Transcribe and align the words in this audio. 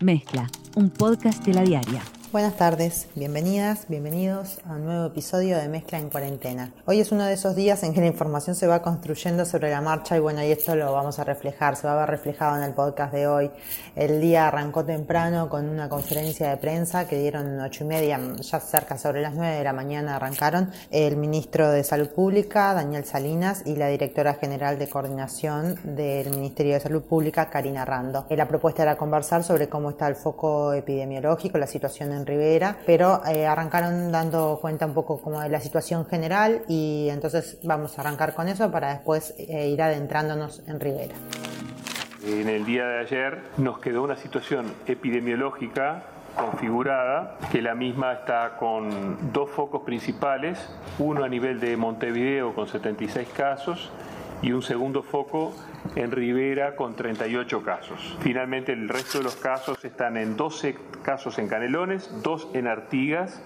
Mezcla, 0.00 0.48
un 0.76 0.88
podcast 0.88 1.44
de 1.44 1.52
la 1.52 1.62
diaria. 1.62 2.02
Buenas 2.32 2.54
tardes, 2.54 3.08
bienvenidas, 3.16 3.86
bienvenidos 3.88 4.60
a 4.64 4.74
un 4.74 4.84
nuevo 4.84 5.06
episodio 5.06 5.58
de 5.58 5.68
Mezcla 5.68 5.98
en 5.98 6.10
Cuarentena. 6.10 6.72
Hoy 6.86 7.00
es 7.00 7.10
uno 7.10 7.24
de 7.24 7.32
esos 7.32 7.56
días 7.56 7.82
en 7.82 7.92
que 7.92 7.98
la 7.98 8.06
información 8.06 8.54
se 8.54 8.68
va 8.68 8.82
construyendo 8.82 9.44
sobre 9.44 9.68
la 9.68 9.80
marcha 9.80 10.16
y 10.16 10.20
bueno, 10.20 10.40
y 10.44 10.52
esto 10.52 10.76
lo 10.76 10.92
vamos 10.92 11.18
a 11.18 11.24
reflejar, 11.24 11.74
se 11.74 11.88
va 11.88 11.94
a 11.94 11.96
ver 11.96 12.10
reflejado 12.10 12.56
en 12.56 12.62
el 12.62 12.72
podcast 12.72 13.12
de 13.12 13.26
hoy. 13.26 13.50
El 13.96 14.20
día 14.20 14.46
arrancó 14.46 14.84
temprano 14.84 15.48
con 15.48 15.68
una 15.68 15.88
conferencia 15.88 16.50
de 16.50 16.56
prensa 16.56 17.08
que 17.08 17.18
dieron 17.18 17.58
ocho 17.58 17.82
y 17.82 17.88
media, 17.88 18.20
ya 18.40 18.60
cerca 18.60 18.96
sobre 18.96 19.22
las 19.22 19.34
nueve 19.34 19.56
de 19.56 19.64
la 19.64 19.72
mañana 19.72 20.14
arrancaron 20.14 20.70
el 20.92 21.16
ministro 21.16 21.68
de 21.68 21.82
Salud 21.82 22.10
Pública, 22.10 22.74
Daniel 22.74 23.06
Salinas, 23.06 23.62
y 23.66 23.74
la 23.74 23.88
directora 23.88 24.34
general 24.34 24.78
de 24.78 24.88
coordinación 24.88 25.80
del 25.82 26.30
Ministerio 26.30 26.74
de 26.74 26.80
Salud 26.80 27.02
Pública, 27.02 27.50
Karina 27.50 27.84
Rando. 27.84 28.24
La 28.30 28.46
propuesta 28.46 28.84
era 28.84 28.96
conversar 28.96 29.42
sobre 29.42 29.68
cómo 29.68 29.90
está 29.90 30.06
el 30.06 30.14
foco 30.14 30.72
epidemiológico, 30.74 31.58
la 31.58 31.66
situación 31.66 32.12
en 32.12 32.19
Rivera, 32.26 32.76
pero 32.86 33.22
eh, 33.26 33.46
arrancaron 33.46 34.10
dando 34.12 34.58
cuenta 34.60 34.86
un 34.86 34.94
poco 34.94 35.20
como 35.20 35.40
de 35.40 35.48
la 35.48 35.60
situación 35.60 36.06
general 36.06 36.62
y 36.68 37.08
entonces 37.10 37.58
vamos 37.62 37.98
a 37.98 38.02
arrancar 38.02 38.34
con 38.34 38.48
eso 38.48 38.70
para 38.70 38.90
después 38.94 39.34
eh, 39.38 39.68
ir 39.68 39.82
adentrándonos 39.82 40.62
en 40.66 40.80
Rivera. 40.80 41.14
En 42.26 42.48
el 42.48 42.64
día 42.66 42.86
de 42.86 42.98
ayer 43.00 43.42
nos 43.56 43.78
quedó 43.78 44.02
una 44.02 44.16
situación 44.16 44.72
epidemiológica 44.86 46.04
configurada, 46.36 47.38
que 47.50 47.60
la 47.60 47.74
misma 47.74 48.12
está 48.12 48.56
con 48.56 49.32
dos 49.32 49.50
focos 49.50 49.82
principales, 49.82 50.58
uno 50.98 51.24
a 51.24 51.28
nivel 51.28 51.60
de 51.60 51.76
Montevideo 51.76 52.54
con 52.54 52.68
76 52.68 53.28
casos 53.30 53.90
y 54.42 54.52
un 54.52 54.62
segundo 54.62 55.02
foco 55.02 55.54
en 55.96 56.10
Rivera 56.10 56.76
con 56.76 56.94
38 56.94 57.62
casos. 57.62 58.16
Finalmente 58.20 58.72
el 58.72 58.88
resto 58.88 59.18
de 59.18 59.24
los 59.24 59.36
casos 59.36 59.84
están 59.84 60.16
en 60.16 60.36
12 60.36 60.76
casos 61.02 61.38
en 61.38 61.48
Canelones, 61.48 62.10
dos 62.22 62.48
en 62.54 62.66
Artigas 62.66 63.42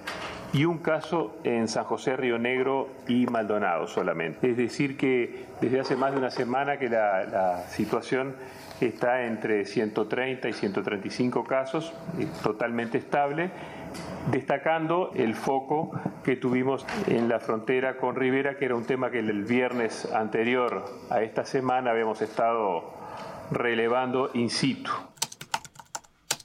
y 0.52 0.64
un 0.66 0.78
caso 0.78 1.36
en 1.42 1.66
San 1.66 1.84
José, 1.84 2.16
Río 2.16 2.38
Negro 2.38 2.88
y 3.08 3.26
Maldonado 3.26 3.88
solamente. 3.88 4.50
Es 4.50 4.56
decir, 4.56 4.96
que 4.96 5.46
desde 5.60 5.80
hace 5.80 5.96
más 5.96 6.12
de 6.12 6.18
una 6.18 6.30
semana 6.30 6.78
que 6.78 6.88
la 6.88 7.64
situación 7.68 8.34
está 8.80 9.24
entre 9.24 9.64
130 9.64 10.48
y 10.48 10.52
135 10.52 11.44
casos, 11.44 11.92
totalmente 12.42 12.98
estable 12.98 13.50
destacando 14.30 15.12
el 15.14 15.34
foco 15.34 15.92
que 16.22 16.36
tuvimos 16.36 16.86
en 17.06 17.28
la 17.28 17.40
frontera 17.40 17.96
con 17.96 18.16
Rivera, 18.16 18.56
que 18.56 18.64
era 18.64 18.74
un 18.74 18.84
tema 18.84 19.10
que 19.10 19.18
el 19.18 19.44
viernes 19.44 20.10
anterior 20.12 20.84
a 21.10 21.22
esta 21.22 21.44
semana 21.44 21.90
habíamos 21.90 22.22
estado 22.22 22.92
relevando 23.50 24.30
in 24.34 24.50
situ. 24.50 24.90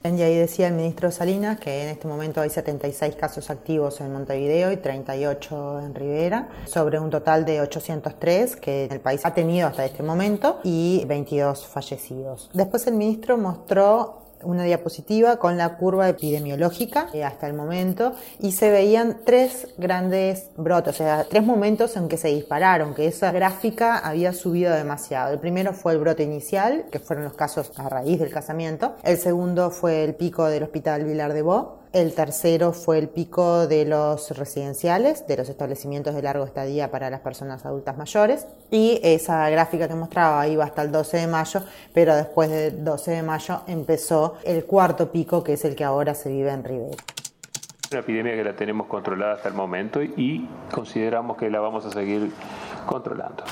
Y 0.02 0.22
ahí 0.22 0.34
decía 0.34 0.68
el 0.68 0.74
ministro 0.74 1.10
Salinas 1.10 1.60
que 1.60 1.82
en 1.82 1.90
este 1.90 2.08
momento 2.08 2.40
hay 2.40 2.48
76 2.48 3.16
casos 3.16 3.50
activos 3.50 4.00
en 4.00 4.10
Montevideo 4.10 4.72
y 4.72 4.78
38 4.78 5.80
en 5.80 5.94
Rivera, 5.94 6.48
sobre 6.64 6.98
un 6.98 7.10
total 7.10 7.44
de 7.44 7.60
803 7.60 8.56
que 8.56 8.86
el 8.86 9.00
país 9.00 9.20
ha 9.26 9.34
tenido 9.34 9.68
hasta 9.68 9.84
este 9.84 10.02
momento 10.02 10.58
y 10.64 11.04
22 11.04 11.66
fallecidos. 11.66 12.48
Después 12.54 12.86
el 12.86 12.94
ministro 12.94 13.36
mostró 13.36 14.22
una 14.42 14.64
diapositiva 14.64 15.38
con 15.38 15.56
la 15.56 15.76
curva 15.76 16.08
epidemiológica 16.08 17.08
eh, 17.12 17.24
hasta 17.24 17.46
el 17.46 17.54
momento 17.54 18.12
y 18.38 18.52
se 18.52 18.70
veían 18.70 19.18
tres 19.24 19.68
grandes 19.78 20.50
brotes, 20.56 20.94
o 20.94 20.96
sea, 20.96 21.24
tres 21.28 21.44
momentos 21.44 21.96
en 21.96 22.08
que 22.08 22.16
se 22.16 22.28
dispararon, 22.28 22.94
que 22.94 23.06
esa 23.06 23.32
gráfica 23.32 23.98
había 23.98 24.32
subido 24.32 24.74
demasiado. 24.74 25.32
El 25.32 25.38
primero 25.38 25.72
fue 25.72 25.92
el 25.92 25.98
brote 25.98 26.22
inicial, 26.22 26.84
que 26.90 26.98
fueron 26.98 27.24
los 27.24 27.34
casos 27.34 27.72
a 27.76 27.88
raíz 27.88 28.18
del 28.18 28.30
casamiento. 28.30 28.96
El 29.02 29.18
segundo 29.18 29.70
fue 29.70 30.04
el 30.04 30.14
pico 30.14 30.46
del 30.46 30.62
Hospital 30.62 31.04
Vilar 31.04 31.32
de 31.32 31.42
Bo 31.42 31.79
el 31.92 32.14
tercero 32.14 32.72
fue 32.72 32.98
el 32.98 33.08
pico 33.08 33.66
de 33.66 33.84
los 33.84 34.36
residenciales, 34.36 35.26
de 35.26 35.36
los 35.36 35.48
establecimientos 35.48 36.14
de 36.14 36.22
largo 36.22 36.44
estadía 36.44 36.90
para 36.90 37.10
las 37.10 37.20
personas 37.20 37.66
adultas 37.66 37.96
mayores. 37.96 38.46
Y 38.70 39.00
esa 39.02 39.48
gráfica 39.50 39.88
que 39.88 39.94
mostraba 39.94 40.46
iba 40.46 40.64
hasta 40.64 40.82
el 40.82 40.92
12 40.92 41.16
de 41.16 41.26
mayo, 41.26 41.62
pero 41.92 42.14
después 42.14 42.50
del 42.50 42.84
12 42.84 43.10
de 43.10 43.22
mayo 43.22 43.62
empezó 43.66 44.36
el 44.44 44.64
cuarto 44.64 45.10
pico, 45.10 45.42
que 45.42 45.54
es 45.54 45.64
el 45.64 45.74
que 45.74 45.84
ahora 45.84 46.14
se 46.14 46.30
vive 46.30 46.50
en 46.50 46.64
Rivera. 46.64 46.96
Una 47.90 48.00
epidemia 48.00 48.36
que 48.36 48.44
la 48.44 48.54
tenemos 48.54 48.86
controlada 48.86 49.34
hasta 49.34 49.48
el 49.48 49.54
momento 49.54 50.00
y 50.00 50.48
consideramos 50.72 51.36
que 51.36 51.50
la 51.50 51.58
vamos 51.58 51.84
a 51.86 51.90
seguir 51.90 52.30
controlando. 52.86 53.42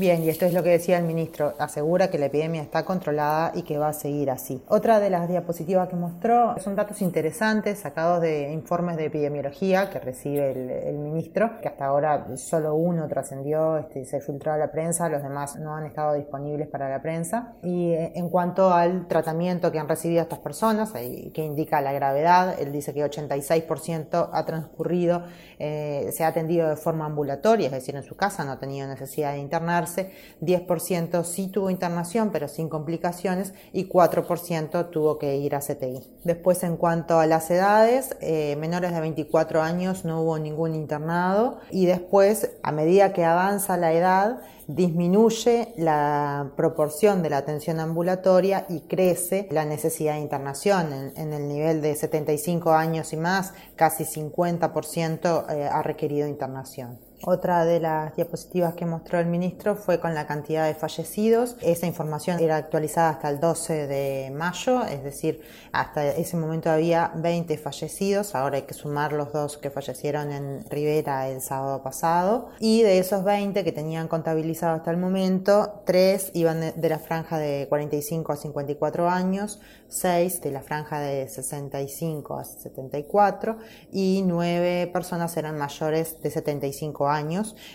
Bien, 0.00 0.22
y 0.24 0.30
esto 0.30 0.46
es 0.46 0.54
lo 0.54 0.62
que 0.62 0.70
decía 0.70 0.96
el 0.96 1.04
ministro, 1.04 1.52
asegura 1.58 2.08
que 2.08 2.16
la 2.16 2.24
epidemia 2.24 2.62
está 2.62 2.86
controlada 2.86 3.52
y 3.54 3.64
que 3.64 3.76
va 3.76 3.88
a 3.88 3.92
seguir 3.92 4.30
así. 4.30 4.62
Otra 4.66 4.98
de 4.98 5.10
las 5.10 5.28
diapositivas 5.28 5.90
que 5.90 5.96
mostró 5.96 6.58
son 6.58 6.74
datos 6.74 7.02
interesantes 7.02 7.80
sacados 7.80 8.22
de 8.22 8.50
informes 8.50 8.96
de 8.96 9.04
epidemiología 9.04 9.90
que 9.90 9.98
recibe 9.98 10.52
el, 10.88 10.96
ministro, 10.96 11.60
que 11.60 11.68
hasta 11.68 11.84
ahora 11.84 12.34
solo 12.38 12.76
uno 12.76 13.08
trascendió, 13.08 13.76
este, 13.76 14.06
se 14.06 14.22
filtró 14.22 14.54
a 14.54 14.56
la 14.56 14.72
prensa, 14.72 15.06
los 15.10 15.22
demás 15.22 15.56
no 15.56 15.76
han 15.76 15.84
estado 15.84 16.14
disponibles 16.14 16.68
para 16.68 16.88
la 16.88 17.02
prensa. 17.02 17.52
Y 17.62 17.90
eh, 17.90 18.12
en 18.14 18.30
cuanto 18.30 18.72
al 18.72 19.06
tratamiento 19.06 19.70
que 19.70 19.80
han 19.80 19.88
recibido 19.88 20.22
estas 20.22 20.38
personas, 20.38 20.92
que 20.92 21.44
indica 21.44 21.82
la 21.82 21.92
gravedad, 21.92 22.58
él 22.58 22.72
dice 22.72 22.94
que 22.94 23.04
86% 23.04 24.30
ha 24.32 24.46
transcurrido, 24.46 25.24
eh, 25.58 26.08
se 26.10 26.24
ha 26.24 26.28
atendido 26.28 26.70
de 26.70 26.76
forma 26.76 27.04
ambulatoria, 27.04 27.66
es 27.66 27.72
decir, 27.72 27.96
en 27.96 28.02
su 28.02 28.16
casa, 28.16 28.46
no 28.46 28.52
ha 28.52 28.58
tenido 28.58 28.88
necesidad 28.88 29.32
de 29.32 29.40
internarse 29.40 29.89
10% 29.96 31.24
sí 31.24 31.48
tuvo 31.48 31.70
internación 31.70 32.30
pero 32.30 32.48
sin 32.48 32.68
complicaciones 32.68 33.52
y 33.72 33.88
4% 33.88 34.90
tuvo 34.90 35.18
que 35.18 35.36
ir 35.36 35.54
a 35.54 35.60
CTI. 35.60 36.02
Después 36.24 36.62
en 36.62 36.76
cuanto 36.76 37.18
a 37.18 37.26
las 37.26 37.50
edades, 37.50 38.16
eh, 38.20 38.56
menores 38.56 38.92
de 38.92 39.00
24 39.00 39.62
años 39.62 40.04
no 40.04 40.22
hubo 40.22 40.38
ningún 40.38 40.74
internado 40.74 41.60
y 41.70 41.86
después 41.86 42.50
a 42.62 42.72
medida 42.72 43.12
que 43.12 43.24
avanza 43.24 43.76
la 43.76 43.92
edad, 43.92 44.40
disminuye 44.74 45.72
la 45.76 46.52
proporción 46.56 47.22
de 47.22 47.30
la 47.30 47.38
atención 47.38 47.80
ambulatoria 47.80 48.66
y 48.68 48.80
crece 48.80 49.48
la 49.50 49.64
necesidad 49.64 50.14
de 50.14 50.20
internación. 50.20 50.92
En, 51.16 51.32
el 51.32 51.48
nivel 51.48 51.80
de 51.80 51.94
75 51.94 52.72
años 52.72 53.12
y 53.12 53.16
más, 53.16 53.52
casi 53.76 54.04
50% 54.04 55.46
eh, 55.50 55.68
ha 55.70 55.82
requerido 55.82 56.28
internación. 56.28 56.98
Otra 57.22 57.66
de 57.66 57.80
las 57.80 58.16
diapositivas 58.16 58.74
que 58.74 58.86
mostró 58.86 59.18
el 59.18 59.26
ministro 59.26 59.76
fue 59.76 60.00
con 60.00 60.14
la 60.14 60.26
cantidad 60.26 60.66
de 60.66 60.74
fallecidos. 60.74 61.56
Esa 61.60 61.86
información 61.86 62.40
era 62.40 62.56
actualizada 62.56 63.10
hasta 63.10 63.28
el 63.28 63.40
12 63.40 63.86
de 63.86 64.30
mayo, 64.34 64.82
es 64.86 65.04
decir, 65.04 65.42
hasta 65.70 66.06
ese 66.06 66.38
momento 66.38 66.70
había 66.70 67.12
20 67.16 67.58
fallecidos, 67.58 68.34
ahora 68.34 68.56
hay 68.56 68.62
que 68.62 68.72
sumar 68.72 69.12
los 69.12 69.34
dos 69.34 69.58
que 69.58 69.68
fallecieron 69.68 70.32
en 70.32 70.64
Rivera 70.70 71.28
el 71.28 71.42
sábado 71.42 71.82
pasado. 71.82 72.48
Y 72.58 72.82
de 72.82 72.98
esos 72.98 73.22
20 73.22 73.64
que 73.64 73.72
tenían 73.72 74.08
contabilizado 74.08 74.76
hasta 74.76 74.90
el 74.90 74.96
momento, 74.96 75.82
3 75.84 76.30
iban 76.32 76.72
de, 76.74 76.88
la 76.88 76.98
franja 76.98 77.36
de 77.36 77.66
45 77.68 78.32
a 78.32 78.36
54 78.36 79.10
años, 79.10 79.60
6 79.88 80.40
de 80.40 80.50
la 80.52 80.62
franja 80.62 81.00
de 81.00 81.28
65 81.28 82.38
a 82.38 82.44
74 82.44 83.58
y 83.92 84.22
9 84.24 84.90
personas 84.90 85.36
eran 85.36 85.58
mayores 85.58 86.20
de 86.22 86.30
75 86.30 87.08
años. 87.08 87.09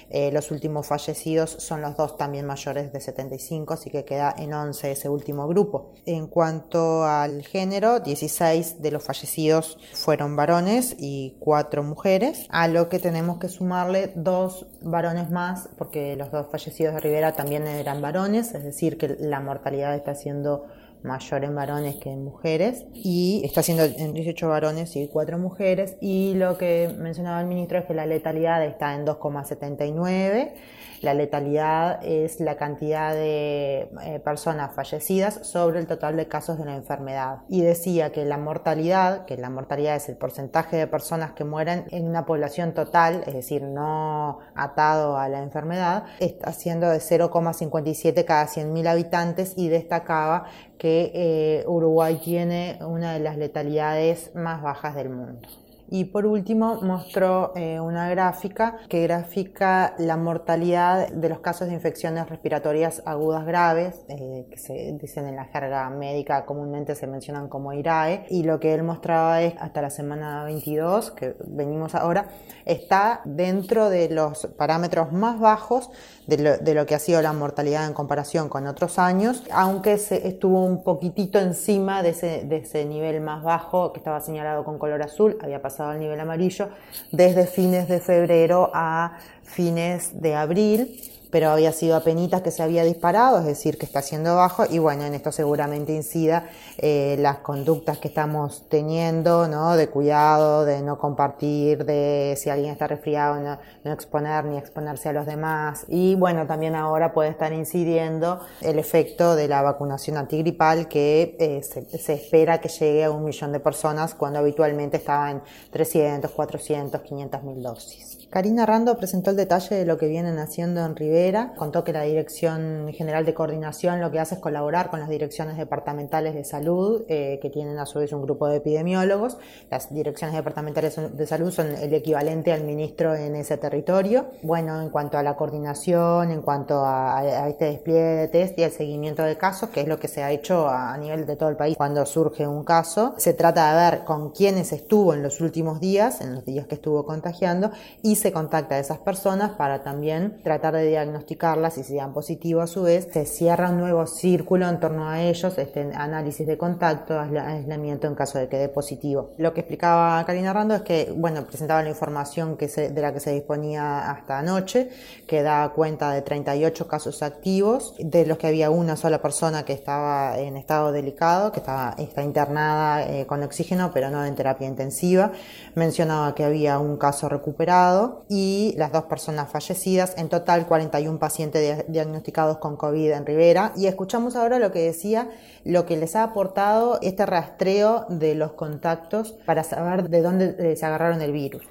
Eh, 0.09 0.31
los 0.31 0.51
últimos 0.51 0.87
fallecidos 0.87 1.51
son 1.51 1.81
los 1.81 1.97
dos 1.97 2.17
también 2.17 2.45
mayores 2.45 2.91
de 2.93 2.99
75, 2.99 3.73
así 3.73 3.89
que 3.89 4.05
queda 4.05 4.33
en 4.37 4.53
11 4.53 4.91
ese 4.91 5.09
último 5.09 5.47
grupo. 5.47 5.93
En 6.05 6.27
cuanto 6.27 7.03
al 7.03 7.43
género, 7.43 7.99
16 7.99 8.81
de 8.81 8.91
los 8.91 9.03
fallecidos 9.03 9.77
fueron 9.93 10.35
varones 10.35 10.95
y 10.97 11.35
4 11.39 11.83
mujeres, 11.83 12.47
a 12.49 12.67
lo 12.67 12.89
que 12.89 12.99
tenemos 12.99 13.39
que 13.39 13.49
sumarle 13.49 14.11
dos 14.15 14.67
varones 14.81 15.29
más, 15.29 15.69
porque 15.77 16.15
los 16.15 16.31
dos 16.31 16.47
fallecidos 16.51 16.95
de 16.95 16.99
Rivera 17.01 17.33
también 17.33 17.67
eran 17.67 18.01
varones, 18.01 18.53
es 18.53 18.63
decir, 18.63 18.97
que 18.97 19.15
la 19.19 19.39
mortalidad 19.39 19.95
está 19.95 20.15
siendo 20.15 20.65
mayor 21.05 21.43
en 21.43 21.55
varones 21.55 21.95
que 21.95 22.11
en 22.11 22.23
mujeres 22.23 22.85
y 22.93 23.41
está 23.45 23.63
siendo 23.63 23.83
en 23.83 24.13
18 24.13 24.49
varones 24.49 24.95
y 24.95 25.07
4 25.07 25.37
mujeres 25.37 25.97
y 26.01 26.33
lo 26.35 26.57
que 26.57 26.93
mencionaba 26.97 27.39
el 27.41 27.47
ministro 27.47 27.79
es 27.79 27.85
que 27.85 27.93
la 27.93 28.05
letalidad 28.05 28.65
está 28.65 28.95
en 28.95 29.05
2,79 29.05 30.53
la 31.01 31.13
letalidad 31.13 32.03
es 32.03 32.39
la 32.39 32.57
cantidad 32.57 33.13
de 33.13 33.89
eh, 34.03 34.19
personas 34.23 34.73
fallecidas 34.73 35.39
sobre 35.43 35.79
el 35.79 35.87
total 35.87 36.15
de 36.15 36.27
casos 36.27 36.57
de 36.57 36.65
la 36.65 36.75
enfermedad. 36.75 37.39
Y 37.49 37.61
decía 37.61 38.11
que 38.11 38.25
la 38.25 38.37
mortalidad, 38.37 39.25
que 39.25 39.37
la 39.37 39.49
mortalidad 39.49 39.95
es 39.95 40.09
el 40.09 40.17
porcentaje 40.17 40.77
de 40.77 40.87
personas 40.87 41.31
que 41.33 41.43
mueren 41.43 41.85
en 41.91 42.07
una 42.07 42.25
población 42.25 42.73
total, 42.73 43.23
es 43.27 43.33
decir, 43.33 43.63
no 43.63 44.39
atado 44.55 45.17
a 45.17 45.29
la 45.29 45.41
enfermedad, 45.41 46.05
está 46.19 46.51
siendo 46.51 46.89
de 46.89 46.97
0,57 46.97 48.25
cada 48.25 48.47
100.000 48.47 48.87
habitantes 48.87 49.53
y 49.55 49.69
destacaba 49.69 50.45
que 50.77 51.11
eh, 51.13 51.63
Uruguay 51.67 52.19
tiene 52.23 52.79
una 52.81 53.13
de 53.13 53.19
las 53.19 53.37
letalidades 53.37 54.31
más 54.35 54.61
bajas 54.61 54.95
del 54.95 55.09
mundo. 55.09 55.47
Y 55.89 56.05
por 56.05 56.25
último 56.25 56.81
mostró 56.81 57.53
eh, 57.55 57.79
una 57.79 58.09
gráfica 58.09 58.77
que 58.89 59.03
grafica 59.03 59.93
la 59.97 60.17
mortalidad 60.17 61.09
de 61.09 61.29
los 61.29 61.39
casos 61.39 61.67
de 61.67 61.73
infecciones 61.75 62.27
respiratorias 62.29 63.03
agudas 63.05 63.45
graves, 63.45 64.03
eh, 64.07 64.47
que 64.49 64.57
se 64.57 64.97
dicen 64.99 65.27
en 65.27 65.35
la 65.35 65.45
jerga 65.45 65.89
médica 65.89 66.45
comúnmente 66.45 66.95
se 66.95 67.07
mencionan 67.07 67.47
como 67.49 67.73
IRAE, 67.73 68.25
y 68.29 68.43
lo 68.43 68.59
que 68.59 68.73
él 68.73 68.83
mostraba 68.83 69.41
es 69.41 69.53
hasta 69.59 69.81
la 69.81 69.89
semana 69.89 70.43
22, 70.43 71.11
que 71.11 71.35
venimos 71.45 71.95
ahora, 71.95 72.29
está 72.65 73.21
dentro 73.25 73.89
de 73.89 74.09
los 74.09 74.47
parámetros 74.57 75.11
más 75.11 75.39
bajos 75.39 75.89
de 76.27 76.73
lo, 76.73 76.85
que 76.85 76.95
ha 76.95 76.99
sido 76.99 77.21
la 77.21 77.33
mortalidad 77.33 77.85
en 77.85 77.93
comparación 77.93 78.49
con 78.49 78.65
otros 78.67 78.97
años, 78.97 79.43
aunque 79.51 79.93
estuvo 79.93 80.63
un 80.63 80.83
poquitito 80.83 81.39
encima 81.39 82.01
de 82.01 82.09
ese, 82.09 82.43
de 82.45 82.57
ese 82.57 82.85
nivel 82.85 83.21
más 83.21 83.43
bajo 83.43 83.93
que 83.93 83.99
estaba 83.99 84.19
señalado 84.21 84.63
con 84.63 84.79
color 84.79 85.01
azul, 85.03 85.37
había 85.41 85.61
al 85.79 85.99
nivel 85.99 86.19
amarillo, 86.19 86.69
desde 87.11 87.47
fines 87.47 87.87
de 87.87 87.99
febrero 87.99 88.71
a 88.73 89.17
fines 89.43 90.21
de 90.21 90.35
abril 90.35 90.99
pero 91.35 91.49
había 91.49 91.73
sido 91.73 91.97
a 91.97 91.99
penitas 91.99 92.41
que 92.41 92.49
se 92.49 92.63
había 92.63 92.85
disparado, 92.85 93.39
es 93.39 93.45
decir, 93.45 93.77
que 93.77 93.85
está 93.85 94.01
siendo 94.01 94.37
bajo 94.37 94.63
y 94.69 94.79
bueno, 94.79 95.03
en 95.03 95.13
esto 95.13 95.33
seguramente 95.33 95.93
incida 95.93 96.47
eh, 96.77 97.17
las 97.19 97.39
conductas 97.39 97.97
que 97.97 98.07
estamos 98.07 98.69
teniendo, 98.69 99.45
¿no? 99.49 99.75
De 99.75 99.89
cuidado, 99.89 100.63
de 100.63 100.81
no 100.81 100.97
compartir, 100.97 101.83
de 101.83 102.35
si 102.37 102.49
alguien 102.49 102.71
está 102.71 102.87
resfriado, 102.87 103.59
no, 103.83 103.91
exponer 103.91 104.45
ni 104.45 104.57
exponerse 104.57 105.09
a 105.09 105.11
los 105.11 105.25
demás 105.25 105.83
y 105.89 106.15
bueno, 106.15 106.47
también 106.47 106.73
ahora 106.73 107.11
puede 107.11 107.31
estar 107.31 107.51
incidiendo 107.51 108.39
el 108.61 108.79
efecto 108.79 109.35
de 109.35 109.49
la 109.49 109.61
vacunación 109.61 110.15
antigripal 110.15 110.87
que 110.87 111.35
eh, 111.37 111.61
se, 111.63 111.83
se 111.97 112.13
espera 112.13 112.61
que 112.61 112.69
llegue 112.69 113.03
a 113.03 113.11
un 113.11 113.25
millón 113.25 113.51
de 113.51 113.59
personas 113.59 114.15
cuando 114.15 114.39
habitualmente 114.39 114.95
estaba 114.95 115.31
en 115.31 115.41
300, 115.71 116.31
400, 116.31 117.01
500 117.01 117.43
mil 117.43 117.61
dosis. 117.61 118.24
Karina 118.35 118.65
Rando 118.65 118.97
presentó 118.97 119.29
el 119.29 119.37
detalle 119.37 119.77
de 119.77 119.85
lo 119.85 119.97
que 119.97 120.09
vienen 120.09 120.39
haciendo 120.39 120.83
en 120.83 120.97
Rivera. 120.97 121.53
Contó 121.55 121.85
que 121.85 121.93
la 121.93 122.01
Dirección 122.01 122.91
General 122.91 123.23
de 123.23 123.33
Coordinación 123.33 124.01
lo 124.01 124.11
que 124.11 124.19
hace 124.19 124.35
es 124.35 124.41
colaborar 124.41 124.89
con 124.89 124.99
las 124.99 125.07
direcciones 125.07 125.55
departamentales 125.55 126.35
de 126.35 126.43
salud, 126.43 127.05
eh, 127.07 127.39
que 127.41 127.49
tienen 127.49 127.79
a 127.79 127.85
su 127.85 127.99
vez 127.99 128.11
un 128.11 128.23
grupo 128.23 128.49
de 128.49 128.57
epidemiólogos. 128.57 129.37
Las 129.71 129.93
direcciones 129.93 130.35
departamentales 130.35 130.99
de 131.15 131.25
salud 131.27 131.49
son 131.49 131.67
el 131.75 131.93
equivalente 131.93 132.51
al 132.51 132.65
ministro 132.65 133.15
en 133.15 133.37
ese 133.37 133.55
territorio. 133.55 134.25
Bueno, 134.43 134.81
en 134.81 134.89
cuanto 134.89 135.17
a 135.17 135.23
la 135.23 135.37
coordinación, 135.37 136.29
en 136.29 136.41
cuanto 136.41 136.83
a, 136.85 137.47
este 137.47 137.63
despliegue 137.63 138.01
de 138.01 138.27
test 138.27 138.59
y 138.59 138.63
el 138.63 138.71
seguimiento 138.71 139.23
de 139.23 139.37
casos, 139.37 139.69
que 139.69 139.79
es 139.79 139.87
lo 139.87 139.97
que 139.97 140.09
se 140.09 140.23
ha 140.23 140.31
hecho 140.31 140.67
a 140.67 140.97
nivel 140.97 141.25
de 141.25 141.37
todo 141.37 141.47
el 141.47 141.55
país 141.55 141.77
cuando 141.77 142.05
surge 142.05 142.45
un 142.45 142.65
caso, 142.65 143.13
se 143.15 143.33
trata 143.33 143.71
de 143.71 143.91
ver 143.91 144.03
con 144.03 144.31
quiénes 144.31 144.73
estuvo 144.73 145.13
en 145.13 145.23
los 145.23 145.39
últimos 145.39 145.79
días, 145.79 146.19
en 146.19 146.35
los 146.35 146.43
días 146.43 146.67
que 146.67 146.75
estuvo 146.75 147.05
contagiando, 147.05 147.71
y 148.01 148.24
se 148.25 148.31
contacta 148.31 148.73
a 148.73 148.79
esas 148.79 148.97
personas 148.97 149.51
para 149.51 149.83
también 149.83 150.41
tratar 150.41 150.73
de 150.73 150.87
diagnosticarlas 150.87 151.77
y 151.77 151.83
si 151.83 151.95
dan 151.95 152.11
positivo 152.11 152.61
a 152.61 152.65
su 152.65 152.81
vez, 152.81 153.07
se 153.13 153.23
cierra 153.27 153.69
un 153.69 153.77
nuevo 153.77 154.07
círculo 154.07 154.67
en 154.67 154.79
torno 154.79 155.07
a 155.07 155.21
ellos, 155.21 155.55
este 155.59 155.91
análisis 155.93 156.47
de 156.47 156.57
contacto, 156.57 157.19
aislamiento 157.19 158.07
en 158.07 158.15
caso 158.15 158.39
de 158.39 158.49
que 158.49 158.57
dé 158.57 158.67
positivo. 158.67 159.29
Lo 159.37 159.53
que 159.53 159.59
explicaba 159.59 160.25
Karina 160.25 160.53
Rando 160.53 160.73
es 160.73 160.81
que, 160.81 161.13
bueno, 161.15 161.45
presentaba 161.45 161.83
la 161.83 161.89
información 161.89 162.57
que 162.57 162.65
de 162.65 162.99
la 162.99 163.13
que 163.13 163.19
se 163.19 163.31
disponía 163.31 164.09
hasta 164.09 164.39
anoche, 164.39 164.89
que 165.27 165.43
da 165.43 165.69
cuenta 165.69 166.09
de 166.09 166.23
38 166.23 166.87
casos 166.87 167.21
activos, 167.21 167.93
de 167.99 168.25
los 168.25 168.39
que 168.39 168.47
había 168.47 168.71
una 168.71 168.95
sola 168.95 169.21
persona 169.21 169.65
que 169.65 169.73
estaba 169.73 170.39
en 170.39 170.57
estado 170.57 170.91
delicado, 170.91 171.51
que 171.51 171.59
estaba, 171.59 171.93
está 171.99 172.23
internada 172.23 173.07
eh, 173.07 173.27
con 173.27 173.43
oxígeno, 173.43 173.91
pero 173.93 174.09
no 174.09 174.25
en 174.25 174.33
terapia 174.33 174.67
intensiva. 174.67 175.31
Mencionaba 175.75 176.33
que 176.33 176.43
había 176.43 176.79
un 176.79 176.97
caso 176.97 177.29
recuperado 177.29 178.14
y 178.29 178.73
las 178.77 178.91
dos 178.91 179.03
personas 179.03 179.49
fallecidas, 179.49 180.17
en 180.17 180.29
total 180.29 180.67
41 180.67 181.19
pacientes 181.19 181.85
diagnosticados 181.87 182.57
con 182.57 182.77
COVID 182.77 183.11
en 183.11 183.25
Rivera. 183.25 183.73
Y 183.75 183.87
escuchamos 183.87 184.35
ahora 184.35 184.59
lo 184.59 184.71
que 184.71 184.79
decía, 184.79 185.29
lo 185.63 185.85
que 185.85 185.97
les 185.97 186.15
ha 186.15 186.23
aportado 186.23 186.99
este 187.01 187.25
rastreo 187.25 188.05
de 188.09 188.35
los 188.35 188.53
contactos 188.53 189.33
para 189.45 189.63
saber 189.63 190.09
de 190.09 190.21
dónde 190.21 190.55
eh, 190.59 190.75
se 190.75 190.85
agarraron 190.85 191.21
el 191.21 191.31
virus. 191.31 191.63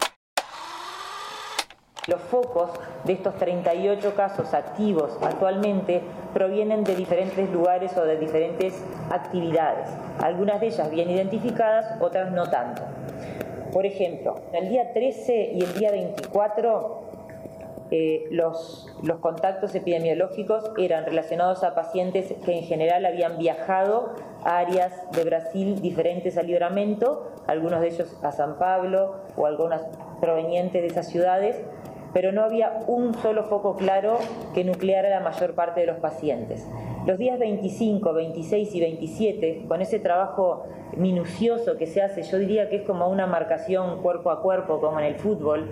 Los 2.06 2.20
focos 2.20 2.70
de 3.04 3.14
estos 3.14 3.34
38 3.36 4.14
casos 4.14 4.52
activos 4.52 5.16
actualmente 5.22 6.02
provienen 6.34 6.84
de 6.84 6.96
diferentes 6.96 7.50
lugares 7.50 7.96
o 7.96 8.04
de 8.04 8.18
diferentes 8.18 8.74
actividades, 9.10 9.88
algunas 10.20 10.60
de 10.60 10.66
ellas 10.66 10.90
bien 10.90 11.08
identificadas, 11.08 11.98
otras 12.02 12.30
no 12.30 12.50
tanto. 12.50 12.82
Por 13.74 13.86
ejemplo, 13.86 14.36
el 14.52 14.68
día 14.68 14.92
13 14.92 15.50
y 15.56 15.64
el 15.64 15.74
día 15.74 15.90
24 15.90 17.02
eh, 17.90 18.24
los, 18.30 18.86
los, 19.02 19.18
contactos 19.18 19.74
epidemiológicos 19.74 20.70
eran 20.78 21.04
relacionados 21.04 21.64
a 21.64 21.74
pacientes 21.74 22.34
que 22.44 22.56
en 22.56 22.62
general 22.62 23.04
habían 23.04 23.36
viajado 23.36 24.14
a 24.44 24.58
áreas 24.58 24.92
de 25.10 25.24
Brasil 25.24 25.82
diferentes 25.82 26.38
al 26.38 26.46
libramento, 26.46 27.32
algunos 27.48 27.80
de 27.80 27.88
ellos 27.88 28.16
a 28.22 28.30
San 28.30 28.58
Pablo 28.58 29.16
o 29.36 29.46
algunas 29.46 29.82
provenientes 30.20 30.80
de 30.80 30.86
esas 30.86 31.08
ciudades, 31.08 31.60
pero 32.12 32.30
no 32.30 32.44
había 32.44 32.78
un 32.86 33.12
solo 33.14 33.42
foco 33.42 33.74
claro 33.74 34.18
que 34.54 34.62
nucleara 34.62 35.10
la 35.10 35.18
mayor 35.18 35.56
parte 35.56 35.80
de 35.80 35.86
los 35.86 35.98
pacientes. 35.98 36.64
Los 37.06 37.18
días 37.18 37.38
25, 37.38 38.14
26 38.14 38.74
y 38.74 38.80
27, 38.80 39.64
con 39.68 39.82
ese 39.82 39.98
trabajo 39.98 40.64
minucioso 40.96 41.76
que 41.76 41.86
se 41.86 42.00
hace, 42.00 42.22
yo 42.22 42.38
diría 42.38 42.70
que 42.70 42.76
es 42.76 42.82
como 42.82 43.08
una 43.08 43.26
marcación 43.26 44.00
cuerpo 44.00 44.30
a 44.30 44.40
cuerpo, 44.40 44.80
como 44.80 44.98
en 45.00 45.04
el 45.04 45.16
fútbol, 45.16 45.68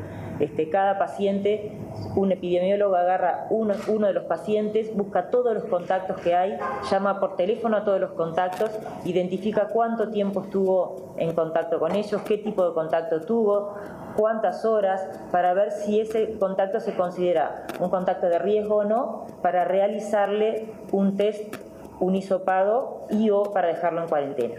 cada 0.71 0.99
paciente, 0.99 1.73
un 2.17 2.33
epidemiólogo 2.33 2.97
agarra 2.97 3.47
uno, 3.51 3.75
de 4.07 4.13
los 4.13 4.25
pacientes, 4.25 4.95
busca 4.95 5.31
todos 5.31 5.55
los 5.55 5.65
contactos 5.65 6.21
que 6.21 6.35
hay, 6.35 6.57
llama 6.91 7.21
por 7.21 7.37
teléfono 7.37 7.77
a 7.77 7.85
todos 7.85 8.01
los 8.01 8.13
contactos, 8.13 8.71
identifica 9.05 9.69
cuánto 9.69 10.11
tiempo 10.11 10.43
estuvo 10.43 11.15
en 11.17 11.35
contacto 11.35 11.79
con 11.79 11.95
ellos, 11.95 12.21
qué 12.23 12.39
tipo 12.39 12.67
de 12.67 12.75
contacto 12.75 13.21
tuvo, 13.21 13.75
cuántas 14.17 14.65
horas, 14.65 15.07
para 15.31 15.55
ver 15.55 15.71
si 15.71 16.01
ese 16.01 16.39
contacto 16.39 16.81
se 16.81 16.95
considera 16.95 17.67
un 17.81 17.91
contacto 17.91 18.27
de 18.27 18.39
riesgo 18.39 18.77
o 18.77 18.85
no, 18.85 19.27
para 19.43 19.65
realizarle 19.65 20.67
un 20.91 21.17
test, 21.17 21.55
un 22.01 22.17
hisopado 22.17 23.03
y 23.11 23.31
o 23.31 23.45
para 23.45 23.69
dejarlo 23.69 24.03
en 24.03 24.09
cuarentena. 24.09 24.55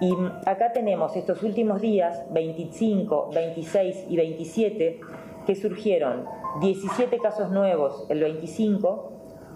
Y 0.00 0.14
acá 0.44 0.72
tenemos 0.72 1.16
estos 1.16 1.42
últimos 1.42 1.80
días, 1.80 2.24
25, 2.30 3.30
26 3.34 4.06
y 4.08 4.16
27, 4.16 5.00
que 5.46 5.54
surgieron 5.54 6.26
17 6.60 7.18
casos 7.18 7.50
nuevos 7.50 8.04
el 8.10 8.20
25, 8.20 9.12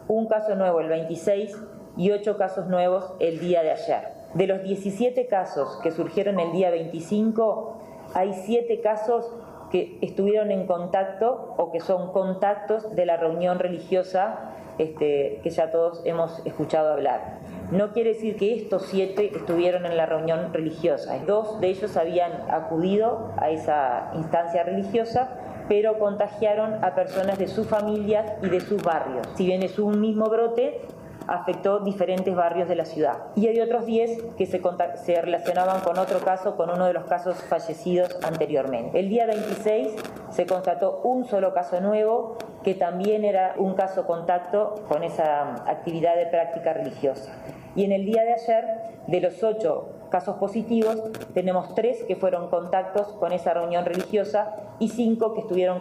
un 0.08 0.28
caso 0.28 0.54
nuevo 0.54 0.80
el 0.80 0.88
26 0.88 1.56
y 1.97 2.11
8 2.11 2.38
casos 2.38 2.68
nuevos 2.68 3.12
el 3.20 3.38
día 3.38 3.62
de 3.62 3.73
ayer. 3.73 4.20
De 4.35 4.47
los 4.47 4.62
17 4.62 5.26
casos 5.26 5.78
que 5.82 5.90
surgieron 5.90 6.40
el 6.40 6.52
día 6.52 6.70
25, 6.70 7.76
hay 8.14 8.32
7 8.32 8.80
casos 8.80 9.30
que 9.70 9.99
estuvieron 10.00 10.50
en 10.50 10.66
contacto 10.66 11.54
o 11.59 11.70
que 11.70 11.80
son 11.80 12.12
contactos 12.12 12.94
de 12.94 13.06
la 13.06 13.16
reunión 13.16 13.59
religiosa 13.59 14.54
este, 14.78 15.40
que 15.42 15.50
ya 15.50 15.70
todos 15.70 16.00
hemos 16.06 16.44
escuchado 16.47 16.92
hablar. 16.92 17.40
No 17.70 17.92
quiere 17.92 18.14
decir 18.14 18.36
que 18.36 18.54
estos 18.54 18.86
siete 18.86 19.30
estuvieron 19.32 19.86
en 19.86 19.96
la 19.96 20.04
reunión 20.04 20.52
religiosa. 20.52 21.18
Dos 21.24 21.60
de 21.60 21.68
ellos 21.68 21.96
habían 21.96 22.50
acudido 22.50 23.32
a 23.36 23.50
esa 23.50 24.10
instancia 24.14 24.64
religiosa, 24.64 25.38
pero 25.68 25.98
contagiaron 26.00 26.84
a 26.84 26.96
personas 26.96 27.38
de 27.38 27.46
sus 27.46 27.68
familias 27.68 28.32
y 28.42 28.48
de 28.48 28.60
sus 28.60 28.82
barrios. 28.82 29.28
Si 29.36 29.46
bien 29.46 29.62
es 29.62 29.78
un 29.78 30.00
mismo 30.00 30.26
brote, 30.28 30.80
afectó 31.28 31.78
diferentes 31.78 32.34
barrios 32.34 32.68
de 32.68 32.74
la 32.74 32.84
ciudad. 32.84 33.18
Y 33.36 33.46
hay 33.46 33.60
otros 33.60 33.86
10 33.86 34.34
que 34.36 34.46
se, 34.46 34.60
se, 34.96 35.20
relacionaban 35.20 35.80
con 35.82 35.96
otro 35.96 36.18
caso, 36.18 36.56
con 36.56 36.70
uno 36.70 36.86
de 36.86 36.92
los 36.92 37.04
casos 37.04 37.36
fallecidos 37.36 38.18
anteriormente. 38.24 38.98
El 38.98 39.08
día 39.08 39.26
26 39.26 39.94
se 40.30 40.46
constató 40.46 41.02
un 41.04 41.24
solo 41.24 41.54
caso 41.54 41.80
nuevo, 41.80 42.36
que 42.64 42.74
también 42.74 43.24
era 43.24 43.54
un 43.58 43.74
caso 43.74 44.06
contacto 44.06 44.74
con 44.88 45.04
esa 45.04 45.54
actividad 45.70 46.16
de 46.16 46.26
práctica 46.26 46.72
religiosa. 46.72 47.30
Y 47.76 47.84
en 47.84 47.92
el 47.92 48.04
día 48.04 48.24
de 48.24 48.32
ayer, 48.32 48.64
de 49.06 49.20
los 49.20 49.42
ocho 49.42 49.90
casos 50.10 50.36
positivos, 50.36 51.00
tenemos 51.34 51.74
tres 51.74 52.02
que 52.04 52.16
fueron 52.16 52.48
contactos 52.48 53.08
con 53.12 53.32
esa 53.32 53.54
reunión 53.54 53.84
religiosa 53.84 54.56
y 54.78 54.88
cinco 54.88 55.34
que 55.34 55.40
estuvieron 55.40 55.80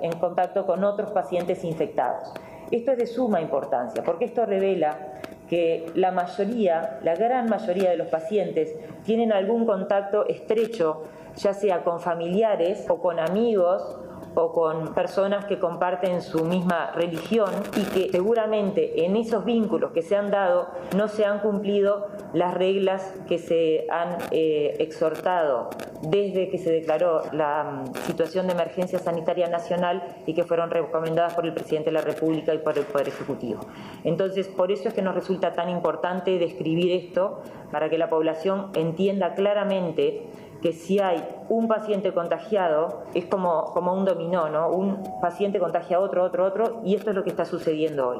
en 0.00 0.12
contacto 0.18 0.66
con 0.66 0.84
otros 0.84 1.10
pacientes 1.10 1.64
infectados. 1.64 2.32
Esto 2.70 2.92
es 2.92 2.98
de 2.98 3.06
suma 3.06 3.40
importancia, 3.40 4.02
porque 4.02 4.26
esto 4.26 4.46
revela 4.46 4.96
que 5.48 5.86
la 5.94 6.10
mayoría, 6.10 6.98
la 7.02 7.14
gran 7.14 7.48
mayoría 7.48 7.90
de 7.90 7.96
los 7.96 8.08
pacientes 8.08 8.74
tienen 9.04 9.32
algún 9.32 9.66
contacto 9.66 10.26
estrecho, 10.26 11.04
ya 11.36 11.52
sea 11.52 11.82
con 11.84 12.00
familiares 12.00 12.86
o 12.88 12.98
con 13.00 13.18
amigos 13.18 13.98
o 14.34 14.52
con 14.52 14.94
personas 14.94 15.44
que 15.46 15.58
comparten 15.58 16.22
su 16.22 16.44
misma 16.44 16.92
religión 16.92 17.50
y 17.76 17.82
que 17.84 18.08
seguramente 18.10 19.04
en 19.04 19.16
esos 19.16 19.44
vínculos 19.44 19.92
que 19.92 20.02
se 20.02 20.16
han 20.16 20.30
dado 20.30 20.68
no 20.96 21.08
se 21.08 21.24
han 21.24 21.40
cumplido 21.40 22.08
las 22.32 22.54
reglas 22.54 23.14
que 23.28 23.38
se 23.38 23.86
han 23.90 24.16
eh, 24.30 24.76
exhortado 24.78 25.70
desde 26.02 26.48
que 26.48 26.58
se 26.58 26.72
declaró 26.72 27.22
la 27.32 27.84
mm, 27.84 27.94
situación 28.06 28.46
de 28.46 28.54
emergencia 28.54 28.98
sanitaria 28.98 29.48
nacional 29.48 30.16
y 30.26 30.34
que 30.34 30.44
fueron 30.44 30.70
recomendadas 30.70 31.34
por 31.34 31.46
el 31.46 31.54
presidente 31.54 31.90
de 31.90 31.94
la 31.94 32.00
República 32.00 32.54
y 32.54 32.58
por 32.58 32.76
el 32.76 32.84
Poder 32.84 33.08
Ejecutivo. 33.08 33.60
Entonces, 34.04 34.48
por 34.48 34.72
eso 34.72 34.88
es 34.88 34.94
que 34.94 35.02
nos 35.02 35.14
resulta 35.14 35.52
tan 35.52 35.68
importante 35.68 36.38
describir 36.38 36.92
esto 36.92 37.42
para 37.70 37.88
que 37.88 37.98
la 37.98 38.08
población 38.08 38.70
entienda 38.74 39.34
claramente 39.34 40.26
que 40.62 40.72
si 40.72 41.00
hay 41.00 41.22
un 41.48 41.68
paciente 41.68 42.14
contagiado, 42.14 43.02
es 43.14 43.26
como, 43.26 43.64
como 43.72 43.92
un 43.92 44.04
dominó, 44.04 44.48
¿no? 44.48 44.70
Un 44.70 45.02
paciente 45.20 45.58
contagia 45.58 45.98
a 45.98 46.00
otro, 46.00 46.24
otro, 46.24 46.46
otro, 46.46 46.80
y 46.84 46.94
esto 46.94 47.10
es 47.10 47.16
lo 47.16 47.24
que 47.24 47.30
está 47.30 47.44
sucediendo 47.44 48.08
hoy. 48.08 48.18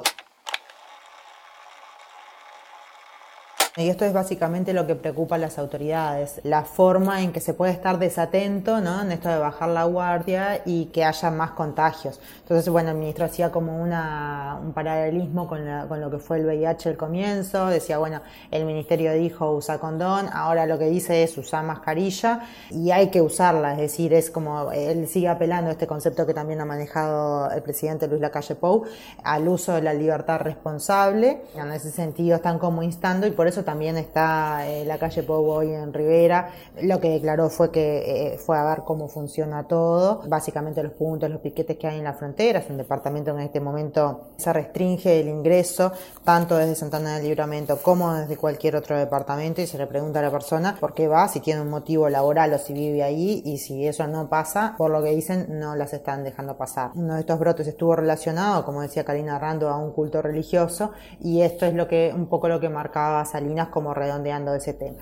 Y 3.74 3.88
esto 3.88 4.04
es 4.04 4.12
básicamente 4.12 4.74
lo 4.74 4.86
que 4.86 4.96
preocupa 4.96 5.36
a 5.36 5.38
las 5.38 5.58
autoridades, 5.58 6.42
la 6.44 6.62
forma 6.62 7.22
en 7.22 7.32
que 7.32 7.40
se 7.40 7.54
puede 7.54 7.72
estar 7.72 7.98
desatento 7.98 8.82
¿no? 8.82 9.00
en 9.00 9.12
esto 9.12 9.30
de 9.30 9.38
bajar 9.38 9.70
la 9.70 9.84
guardia 9.84 10.60
y 10.66 10.86
que 10.86 11.06
haya 11.06 11.30
más 11.30 11.52
contagios. 11.52 12.20
Entonces, 12.40 12.68
bueno, 12.68 12.90
el 12.90 12.96
ministro 12.96 13.24
hacía 13.24 13.50
como 13.50 13.82
una, 13.82 14.58
un 14.62 14.74
paralelismo 14.74 15.48
con, 15.48 15.62
con 15.88 16.02
lo 16.02 16.10
que 16.10 16.18
fue 16.18 16.36
el 16.36 16.44
VIH 16.44 16.90
al 16.90 16.96
comienzo, 16.98 17.68
decía, 17.68 17.96
bueno, 17.96 18.20
el 18.50 18.66
ministerio 18.66 19.14
dijo 19.14 19.50
usa 19.52 19.78
condón, 19.78 20.28
ahora 20.30 20.66
lo 20.66 20.78
que 20.78 20.90
dice 20.90 21.22
es 21.22 21.38
usar 21.38 21.64
mascarilla 21.64 22.40
y 22.68 22.90
hay 22.90 23.08
que 23.08 23.22
usarla, 23.22 23.72
es 23.72 23.78
decir, 23.78 24.12
es 24.12 24.30
como 24.30 24.70
él 24.70 25.08
sigue 25.08 25.28
apelando 25.28 25.70
a 25.70 25.72
este 25.72 25.86
concepto 25.86 26.26
que 26.26 26.34
también 26.34 26.60
ha 26.60 26.66
manejado 26.66 27.50
el 27.50 27.62
presidente 27.62 28.06
Luis 28.06 28.20
Lacalle 28.20 28.54
Pou, 28.54 28.84
al 29.24 29.48
uso 29.48 29.72
de 29.72 29.80
la 29.80 29.94
libertad 29.94 30.40
responsable, 30.42 31.44
en 31.54 31.72
ese 31.72 31.90
sentido 31.90 32.36
están 32.36 32.58
como 32.58 32.82
instando 32.82 33.26
y 33.26 33.30
por 33.30 33.46
eso 33.46 33.61
también 33.64 33.96
está 33.96 34.68
eh, 34.68 34.84
la 34.84 34.98
calle 34.98 35.22
Pogo 35.22 35.54
hoy 35.54 35.72
en 35.72 35.92
Rivera. 35.92 36.50
Lo 36.82 37.00
que 37.00 37.10
declaró 37.10 37.50
fue 37.50 37.70
que 37.70 38.32
eh, 38.34 38.38
fue 38.38 38.58
a 38.58 38.64
ver 38.64 38.82
cómo 38.84 39.08
funciona 39.08 39.64
todo, 39.64 40.22
básicamente 40.26 40.82
los 40.82 40.92
puntos, 40.92 41.30
los 41.30 41.40
piquetes 41.40 41.76
que 41.76 41.86
hay 41.86 41.98
en 41.98 42.04
la 42.04 42.14
frontera. 42.14 42.60
Es 42.60 42.70
un 42.70 42.76
departamento 42.76 43.30
en 43.30 43.40
este 43.40 43.60
momento 43.60 44.32
se 44.36 44.52
restringe 44.52 45.20
el 45.20 45.28
ingreso 45.28 45.92
tanto 46.24 46.56
desde 46.56 46.74
Santana 46.74 47.16
del 47.16 47.24
Libramento 47.24 47.78
como 47.78 48.14
desde 48.14 48.36
cualquier 48.36 48.76
otro 48.76 48.98
departamento 48.98 49.60
y 49.60 49.66
se 49.66 49.78
le 49.78 49.86
pregunta 49.86 50.20
a 50.20 50.22
la 50.22 50.30
persona 50.30 50.76
por 50.78 50.94
qué 50.94 51.08
va, 51.08 51.28
si 51.28 51.40
tiene 51.40 51.60
un 51.60 51.70
motivo 51.70 52.08
laboral 52.08 52.52
o 52.54 52.58
si 52.58 52.72
vive 52.72 53.02
ahí 53.02 53.42
y 53.44 53.58
si 53.58 53.86
eso 53.86 54.06
no 54.06 54.28
pasa, 54.28 54.74
por 54.76 54.90
lo 54.90 55.02
que 55.02 55.10
dicen, 55.10 55.46
no 55.58 55.74
las 55.74 55.92
están 55.92 56.24
dejando 56.24 56.56
pasar. 56.56 56.90
Uno 56.94 57.14
de 57.14 57.20
estos 57.20 57.38
brotes 57.38 57.66
estuvo 57.66 57.96
relacionado, 57.96 58.64
como 58.64 58.82
decía 58.82 59.04
Karina 59.04 59.38
Rando, 59.38 59.68
a 59.68 59.76
un 59.76 59.92
culto 59.92 60.22
religioso 60.22 60.92
y 61.20 61.42
esto 61.42 61.66
es 61.66 61.74
lo 61.74 61.88
que 61.88 62.12
un 62.14 62.26
poco 62.26 62.48
lo 62.48 62.60
que 62.60 62.68
marcaba 62.68 63.24
Salinas 63.52 63.68
como 63.68 63.92
redondeando 63.92 64.54
ese 64.54 64.72
tema. 64.72 64.96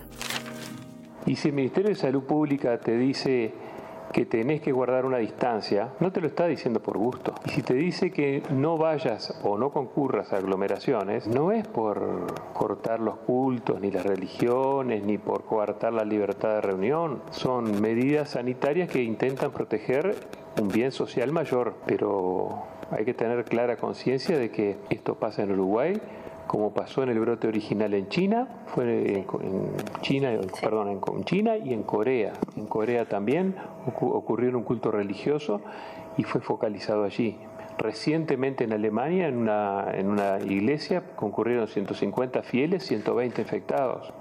Y 1.24 1.36
si 1.36 1.48
el 1.48 1.54
Ministerio 1.54 1.90
de 1.90 1.94
Salud 1.94 2.24
Pública 2.24 2.78
te 2.80 2.96
dice 2.96 3.52
que 4.12 4.26
tenés 4.26 4.60
que 4.60 4.72
guardar 4.72 5.06
una 5.06 5.18
distancia, 5.18 5.90
no 6.00 6.10
te 6.10 6.20
lo 6.20 6.26
está 6.26 6.48
diciendo 6.48 6.80
por 6.80 6.98
gusto. 6.98 7.32
Y 7.46 7.50
si 7.50 7.62
te 7.62 7.74
dice 7.74 8.10
que 8.10 8.42
no 8.50 8.76
vayas 8.76 9.38
o 9.44 9.56
no 9.56 9.70
concurras 9.70 10.32
a 10.32 10.38
aglomeraciones, 10.38 11.28
no 11.28 11.52
es 11.52 11.64
por 11.68 12.34
cortar 12.52 12.98
los 12.98 13.18
cultos, 13.18 13.80
ni 13.80 13.92
las 13.92 14.04
religiones, 14.04 15.04
ni 15.04 15.16
por 15.16 15.44
coartar 15.44 15.92
la 15.92 16.04
libertad 16.04 16.54
de 16.54 16.60
reunión. 16.62 17.22
Son 17.30 17.80
medidas 17.80 18.30
sanitarias 18.30 18.88
que 18.88 19.00
intentan 19.00 19.52
proteger 19.52 20.16
un 20.60 20.66
bien 20.66 20.90
social 20.90 21.30
mayor, 21.30 21.74
pero 21.86 22.64
hay 22.90 23.04
que 23.04 23.14
tener 23.14 23.44
clara 23.44 23.76
conciencia 23.76 24.36
de 24.36 24.50
que 24.50 24.78
esto 24.90 25.14
pasa 25.14 25.44
en 25.44 25.52
Uruguay 25.52 26.00
como 26.50 26.74
pasó 26.74 27.04
en 27.04 27.10
el 27.10 27.20
brote 27.20 27.46
original 27.46 27.94
en 27.94 28.08
China, 28.08 28.48
fue 28.66 29.18
en, 29.18 29.24
China, 30.00 30.32
perdón, 30.60 30.88
en, 30.88 31.24
China 31.24 31.56
y 31.56 31.72
en 31.72 31.84
Corea. 31.84 32.32
En 32.56 32.66
Corea 32.66 33.04
también 33.04 33.54
ocurrió 33.86 34.50
un 34.58 34.64
culto 34.64 34.90
religioso 34.90 35.60
y 36.16 36.24
fue 36.24 36.40
focalizado 36.40 37.04
allí. 37.04 37.38
Recientemente 37.78 38.64
en 38.64 38.72
Alemania, 38.72 39.28
en 39.28 39.36
una, 39.36 39.92
en 39.94 40.08
una 40.08 40.40
iglesia, 40.40 41.04
concurrieron 41.14 41.68
150 41.68 42.42
fieles, 42.42 42.84
120 42.84 43.42
infectados. 43.42 44.12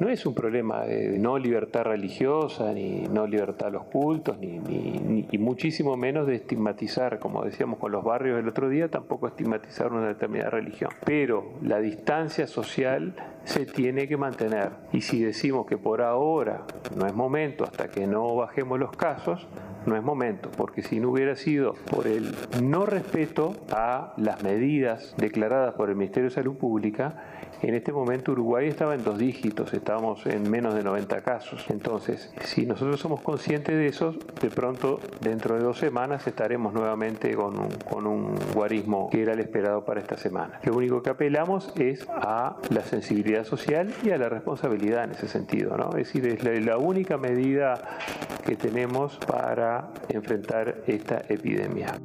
No 0.00 0.08
es 0.08 0.24
un 0.26 0.34
problema 0.34 0.84
de 0.84 1.18
no 1.18 1.38
libertad 1.38 1.82
religiosa, 1.82 2.72
ni 2.72 3.02
no 3.02 3.26
libertad 3.26 3.68
a 3.68 3.70
los 3.70 3.84
cultos, 3.84 4.38
ni, 4.38 4.58
ni, 4.60 5.26
y 5.30 5.38
muchísimo 5.38 5.96
menos 5.96 6.26
de 6.28 6.36
estigmatizar, 6.36 7.18
como 7.18 7.44
decíamos 7.44 7.80
con 7.80 7.90
los 7.90 8.04
barrios 8.04 8.38
el 8.38 8.48
otro 8.48 8.68
día, 8.68 8.88
tampoco 8.88 9.26
estigmatizar 9.26 9.92
una 9.92 10.06
determinada 10.06 10.50
religión. 10.50 10.90
Pero 11.04 11.54
la 11.62 11.80
distancia 11.80 12.46
social 12.46 13.14
se 13.44 13.66
tiene 13.66 14.06
que 14.06 14.16
mantener. 14.16 14.70
Y 14.92 15.00
si 15.00 15.20
decimos 15.20 15.66
que 15.66 15.78
por 15.78 16.02
ahora 16.02 16.62
no 16.96 17.06
es 17.06 17.14
momento, 17.14 17.64
hasta 17.64 17.88
que 17.88 18.06
no 18.06 18.36
bajemos 18.36 18.78
los 18.78 18.92
casos, 18.92 19.48
no 19.86 19.96
es 19.96 20.02
momento, 20.02 20.50
porque 20.56 20.82
si 20.82 21.00
no 21.00 21.10
hubiera 21.10 21.34
sido 21.34 21.74
por 21.90 22.06
el 22.06 22.34
no 22.62 22.86
respeto 22.86 23.54
a 23.72 24.12
las 24.16 24.42
medidas 24.42 25.14
declaradas 25.16 25.74
por 25.74 25.88
el 25.88 25.96
Ministerio 25.96 26.28
de 26.28 26.34
Salud 26.34 26.56
Pública, 26.56 27.37
en 27.62 27.74
este 27.74 27.92
momento 27.92 28.32
Uruguay 28.32 28.68
estaba 28.68 28.94
en 28.94 29.04
dos 29.04 29.18
dígitos, 29.18 29.72
estábamos 29.72 30.24
en 30.26 30.48
menos 30.50 30.74
de 30.74 30.82
90 30.82 31.20
casos. 31.22 31.64
Entonces, 31.70 32.32
si 32.44 32.66
nosotros 32.66 33.00
somos 33.00 33.20
conscientes 33.20 33.74
de 33.74 33.86
eso, 33.86 34.14
de 34.40 34.50
pronto 34.50 35.00
dentro 35.20 35.56
de 35.56 35.62
dos 35.62 35.78
semanas 35.78 36.26
estaremos 36.26 36.72
nuevamente 36.72 37.34
con 37.34 37.58
un, 37.58 37.70
con 37.90 38.06
un 38.06 38.34
guarismo 38.54 39.08
que 39.10 39.22
era 39.22 39.32
el 39.32 39.40
esperado 39.40 39.84
para 39.84 40.00
esta 40.00 40.16
semana. 40.16 40.60
Lo 40.64 40.76
único 40.76 41.02
que 41.02 41.10
apelamos 41.10 41.72
es 41.76 42.06
a 42.08 42.56
la 42.70 42.82
sensibilidad 42.82 43.44
social 43.44 43.92
y 44.02 44.10
a 44.10 44.18
la 44.18 44.28
responsabilidad 44.28 45.04
en 45.04 45.12
ese 45.12 45.28
sentido. 45.28 45.76
¿no? 45.76 45.90
Es 45.90 46.12
decir, 46.12 46.26
es 46.26 46.44
la, 46.44 46.52
la 46.60 46.78
única 46.78 47.16
medida 47.16 47.98
que 48.46 48.56
tenemos 48.56 49.18
para 49.26 49.90
enfrentar 50.08 50.82
esta 50.86 51.22
epidemia. 51.28 51.98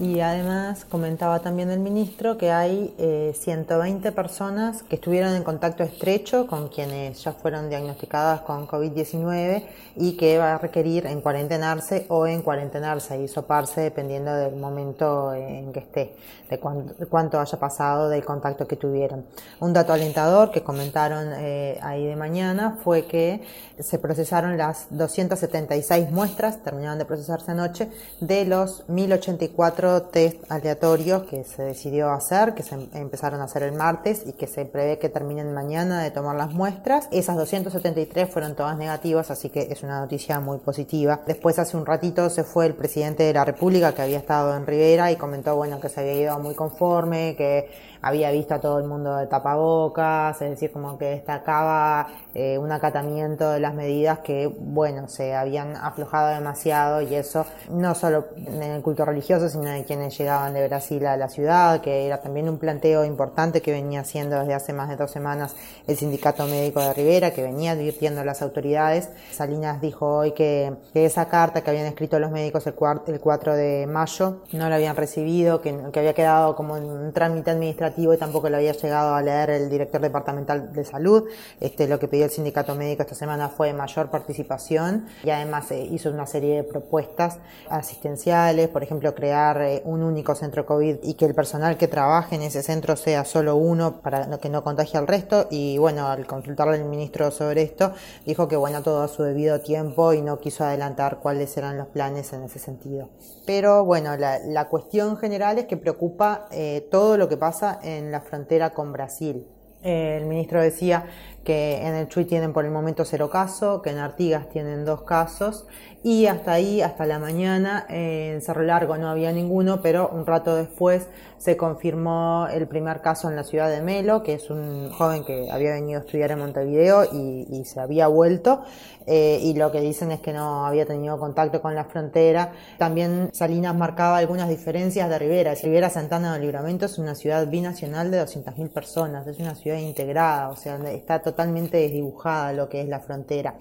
Y 0.00 0.18
además 0.18 0.84
comentaba 0.84 1.38
también 1.38 1.70
el 1.70 1.78
ministro 1.78 2.36
que 2.36 2.50
hay 2.50 2.92
120 3.32 4.08
eh, 4.08 4.12
personas 4.12 4.82
que 4.82 4.96
estuvieron 4.96 5.34
en 5.34 5.44
contacto 5.44 5.84
estrecho 5.84 6.48
con 6.48 6.68
quienes 6.68 7.22
ya 7.22 7.32
fueron 7.32 7.68
diagnosticadas 7.68 8.40
con 8.40 8.66
COVID-19 8.66 9.64
y 9.94 10.16
que 10.16 10.38
va 10.38 10.54
a 10.54 10.58
requerir 10.58 11.06
en 11.06 11.20
cuarentenarse 11.20 12.06
o 12.08 12.26
en 12.26 12.42
cuarentenarse 12.42 13.22
y 13.22 13.28
soparse 13.28 13.82
dependiendo 13.82 14.34
del 14.34 14.56
momento 14.56 15.32
en 15.32 15.72
que 15.72 15.78
esté, 15.78 16.16
de, 16.50 16.58
cuánto 16.58 17.38
haya 17.38 17.58
pasado 17.60 18.08
del 18.08 18.24
contacto 18.24 18.66
que 18.66 18.74
tuvieron. 18.74 19.24
Un 19.60 19.72
dato 19.72 19.92
alentador 19.92 20.50
que 20.50 20.64
comentaron 20.64 21.28
eh, 21.34 21.78
ahí 21.80 22.04
de 22.04 22.16
mañana 22.16 22.78
fue 22.82 23.06
que 23.06 23.42
se 23.78 24.00
procesaron 24.00 24.56
las 24.56 24.88
276 24.90 26.10
muestras, 26.10 26.64
terminaron 26.64 26.98
de 26.98 27.04
procesarse 27.04 27.52
anoche, 27.52 27.90
de 28.20 28.44
los 28.44 28.88
1084 28.88 29.83
test 30.02 30.50
aleatorios 30.50 31.24
que 31.24 31.44
se 31.44 31.62
decidió 31.62 32.10
hacer, 32.10 32.54
que 32.54 32.62
se 32.62 32.74
empezaron 32.94 33.40
a 33.40 33.44
hacer 33.44 33.62
el 33.62 33.72
martes 33.72 34.24
y 34.26 34.32
que 34.32 34.46
se 34.46 34.64
prevé 34.64 34.98
que 34.98 35.08
terminen 35.08 35.52
mañana 35.54 36.02
de 36.02 36.10
tomar 36.10 36.36
las 36.36 36.52
muestras. 36.52 37.08
Esas 37.10 37.36
273 37.36 38.28
fueron 38.30 38.54
todas 38.54 38.76
negativas, 38.76 39.30
así 39.30 39.50
que 39.50 39.68
es 39.70 39.82
una 39.82 40.00
noticia 40.00 40.40
muy 40.40 40.58
positiva. 40.58 41.20
Después 41.26 41.58
hace 41.58 41.76
un 41.76 41.86
ratito 41.86 42.30
se 42.30 42.44
fue 42.44 42.66
el 42.66 42.74
presidente 42.74 43.22
de 43.22 43.32
la 43.32 43.44
República 43.44 43.92
que 43.92 44.02
había 44.02 44.18
estado 44.18 44.56
en 44.56 44.66
Rivera 44.66 45.12
y 45.12 45.16
comentó 45.16 45.54
bueno 45.56 45.80
que 45.80 45.88
se 45.88 46.00
había 46.00 46.14
ido 46.14 46.38
muy 46.38 46.54
conforme, 46.54 47.34
que 47.36 47.68
había 48.04 48.30
visto 48.30 48.52
a 48.52 48.60
todo 48.60 48.78
el 48.78 48.84
mundo 48.84 49.16
de 49.16 49.26
tapabocas, 49.26 50.40
es 50.42 50.50
decir, 50.50 50.70
como 50.70 50.98
que 50.98 51.06
destacaba 51.06 52.08
eh, 52.34 52.58
un 52.58 52.70
acatamiento 52.70 53.50
de 53.50 53.60
las 53.60 53.72
medidas 53.72 54.18
que, 54.18 54.46
bueno, 54.46 55.08
se 55.08 55.34
habían 55.34 55.74
aflojado 55.74 56.28
demasiado 56.34 57.00
y 57.00 57.14
eso 57.14 57.46
no 57.70 57.94
solo 57.94 58.26
en 58.36 58.62
el 58.62 58.82
culto 58.82 59.06
religioso, 59.06 59.48
sino 59.48 59.64
de 59.70 59.84
quienes 59.84 60.18
llegaban 60.18 60.52
de 60.52 60.68
Brasil 60.68 61.06
a 61.06 61.16
la 61.16 61.30
ciudad, 61.30 61.80
que 61.80 62.06
era 62.06 62.20
también 62.20 62.46
un 62.50 62.58
planteo 62.58 63.06
importante 63.06 63.62
que 63.62 63.72
venía 63.72 64.00
haciendo 64.00 64.38
desde 64.38 64.52
hace 64.52 64.74
más 64.74 64.90
de 64.90 64.96
dos 64.96 65.10
semanas 65.10 65.56
el 65.86 65.96
Sindicato 65.96 66.46
Médico 66.46 66.80
de 66.80 66.92
Rivera, 66.92 67.30
que 67.30 67.42
venía 67.42 67.72
advirtiendo 67.72 68.20
a 68.20 68.24
las 68.24 68.42
autoridades. 68.42 69.08
Salinas 69.32 69.80
dijo 69.80 70.18
hoy 70.18 70.32
que, 70.32 70.74
esa 70.92 71.26
carta 71.28 71.62
que 71.62 71.70
habían 71.70 71.86
escrito 71.86 72.18
los 72.18 72.30
médicos 72.30 72.66
el, 72.66 72.74
el 73.06 73.20
4 73.20 73.54
de 73.54 73.86
mayo 73.86 74.42
no 74.52 74.68
la 74.68 74.76
habían 74.76 74.94
recibido, 74.94 75.62
que, 75.62 75.74
que 75.90 76.00
había 76.00 76.12
quedado 76.12 76.54
como 76.54 76.74
un 76.74 77.12
trámite 77.12 77.50
administrativo 77.50 77.93
y 77.96 78.16
tampoco 78.16 78.48
lo 78.48 78.56
había 78.56 78.72
llegado 78.72 79.14
a 79.14 79.22
leer 79.22 79.50
el 79.50 79.70
director 79.70 80.00
departamental 80.00 80.72
de 80.72 80.84
salud. 80.84 81.24
Este, 81.60 81.88
lo 81.88 81.98
que 81.98 82.08
pidió 82.08 82.24
el 82.24 82.30
sindicato 82.30 82.74
médico 82.74 83.02
esta 83.02 83.14
semana 83.14 83.48
fue 83.48 83.72
mayor 83.72 84.10
participación 84.10 85.06
y 85.22 85.30
además 85.30 85.70
eh, 85.70 85.88
hizo 85.90 86.10
una 86.10 86.26
serie 86.26 86.56
de 86.56 86.64
propuestas 86.64 87.38
asistenciales, 87.68 88.68
por 88.68 88.82
ejemplo, 88.82 89.14
crear 89.14 89.60
eh, 89.62 89.82
un 89.84 90.02
único 90.02 90.34
centro 90.34 90.66
COVID 90.66 90.96
y 91.02 91.14
que 91.14 91.24
el 91.24 91.34
personal 91.34 91.76
que 91.76 91.88
trabaje 91.88 92.36
en 92.36 92.42
ese 92.42 92.62
centro 92.62 92.96
sea 92.96 93.24
solo 93.24 93.56
uno 93.56 94.00
para 94.00 94.38
que 94.38 94.48
no 94.48 94.62
contagie 94.62 94.98
al 94.98 95.06
resto. 95.06 95.46
Y 95.50 95.78
bueno, 95.78 96.08
al 96.08 96.26
consultarle 96.26 96.76
al 96.76 96.84
ministro 96.84 97.30
sobre 97.30 97.62
esto, 97.62 97.92
dijo 98.26 98.48
que 98.48 98.56
bueno, 98.56 98.82
todo 98.82 99.02
a 99.02 99.08
su 99.08 99.22
debido 99.22 99.60
tiempo 99.60 100.12
y 100.12 100.22
no 100.22 100.38
quiso 100.38 100.64
adelantar 100.64 101.18
cuáles 101.20 101.56
eran 101.56 101.78
los 101.78 101.88
planes 101.88 102.32
en 102.32 102.42
ese 102.44 102.58
sentido. 102.58 103.08
Pero 103.46 103.84
bueno, 103.84 104.16
la, 104.16 104.38
la 104.38 104.68
cuestión 104.68 105.16
general 105.16 105.58
es 105.58 105.66
que 105.66 105.76
preocupa 105.76 106.46
eh, 106.50 106.88
todo 106.90 107.16
lo 107.16 107.28
que 107.28 107.36
pasa 107.36 107.78
en 107.84 108.10
la 108.10 108.20
frontera 108.20 108.70
con 108.70 108.92
Brasil. 108.92 109.46
Eh, 109.82 110.18
el 110.20 110.26
ministro 110.26 110.62
decía 110.62 111.04
que 111.44 111.86
en 111.86 111.94
el 111.94 112.08
Chuy 112.08 112.24
tienen 112.24 112.52
por 112.52 112.64
el 112.64 112.70
momento 112.70 113.04
cero 113.04 113.30
casos, 113.30 113.82
que 113.82 113.90
en 113.90 113.98
Artigas 113.98 114.48
tienen 114.48 114.84
dos 114.84 115.02
casos 115.02 115.66
y 116.04 116.26
hasta 116.26 116.52
ahí, 116.52 116.82
hasta 116.82 117.06
la 117.06 117.18
mañana, 117.18 117.86
en 117.88 118.42
Cerro 118.42 118.62
Largo 118.62 118.98
no 118.98 119.08
había 119.08 119.32
ninguno, 119.32 119.80
pero 119.80 120.10
un 120.10 120.26
rato 120.26 120.54
después 120.54 121.08
se 121.38 121.56
confirmó 121.56 122.46
el 122.52 122.68
primer 122.68 123.00
caso 123.00 123.30
en 123.30 123.36
la 123.36 123.42
ciudad 123.42 123.70
de 123.70 123.80
Melo, 123.80 124.22
que 124.22 124.34
es 124.34 124.50
un 124.50 124.90
joven 124.90 125.24
que 125.24 125.50
había 125.50 125.72
venido 125.72 126.00
a 126.00 126.04
estudiar 126.04 126.30
en 126.30 126.40
Montevideo 126.40 127.04
y, 127.04 127.64
se 127.64 127.80
había 127.80 128.06
vuelto, 128.06 128.64
eh, 129.06 129.38
y 129.42 129.54
lo 129.54 129.72
que 129.72 129.80
dicen 129.80 130.10
es 130.12 130.20
que 130.20 130.34
no 130.34 130.66
había 130.66 130.84
tenido 130.84 131.18
contacto 131.18 131.62
con 131.62 131.74
la 131.74 131.84
frontera. 131.84 132.52
También 132.76 133.30
Salinas 133.32 133.74
marcaba 133.74 134.18
algunas 134.18 134.50
diferencias 134.50 135.08
de 135.08 135.18
Rivera. 135.18 135.54
Rivera 135.54 135.88
Santana 135.88 136.34
de 136.34 136.40
Libramento 136.40 136.84
es 136.84 136.98
una 136.98 137.14
ciudad 137.14 137.46
binacional 137.46 138.10
de 138.10 138.22
200.000 138.22 138.68
personas, 138.68 139.26
es 139.26 139.38
una 139.38 139.54
ciudad 139.54 139.78
integrada, 139.78 140.50
o 140.50 140.56
sea, 140.56 140.76
está 140.90 141.22
totalmente 141.22 141.33
desdibujada 141.36 142.52
lo 142.52 142.68
que 142.68 142.80
es 142.80 142.88
la 142.88 143.00
frontera. 143.00 143.58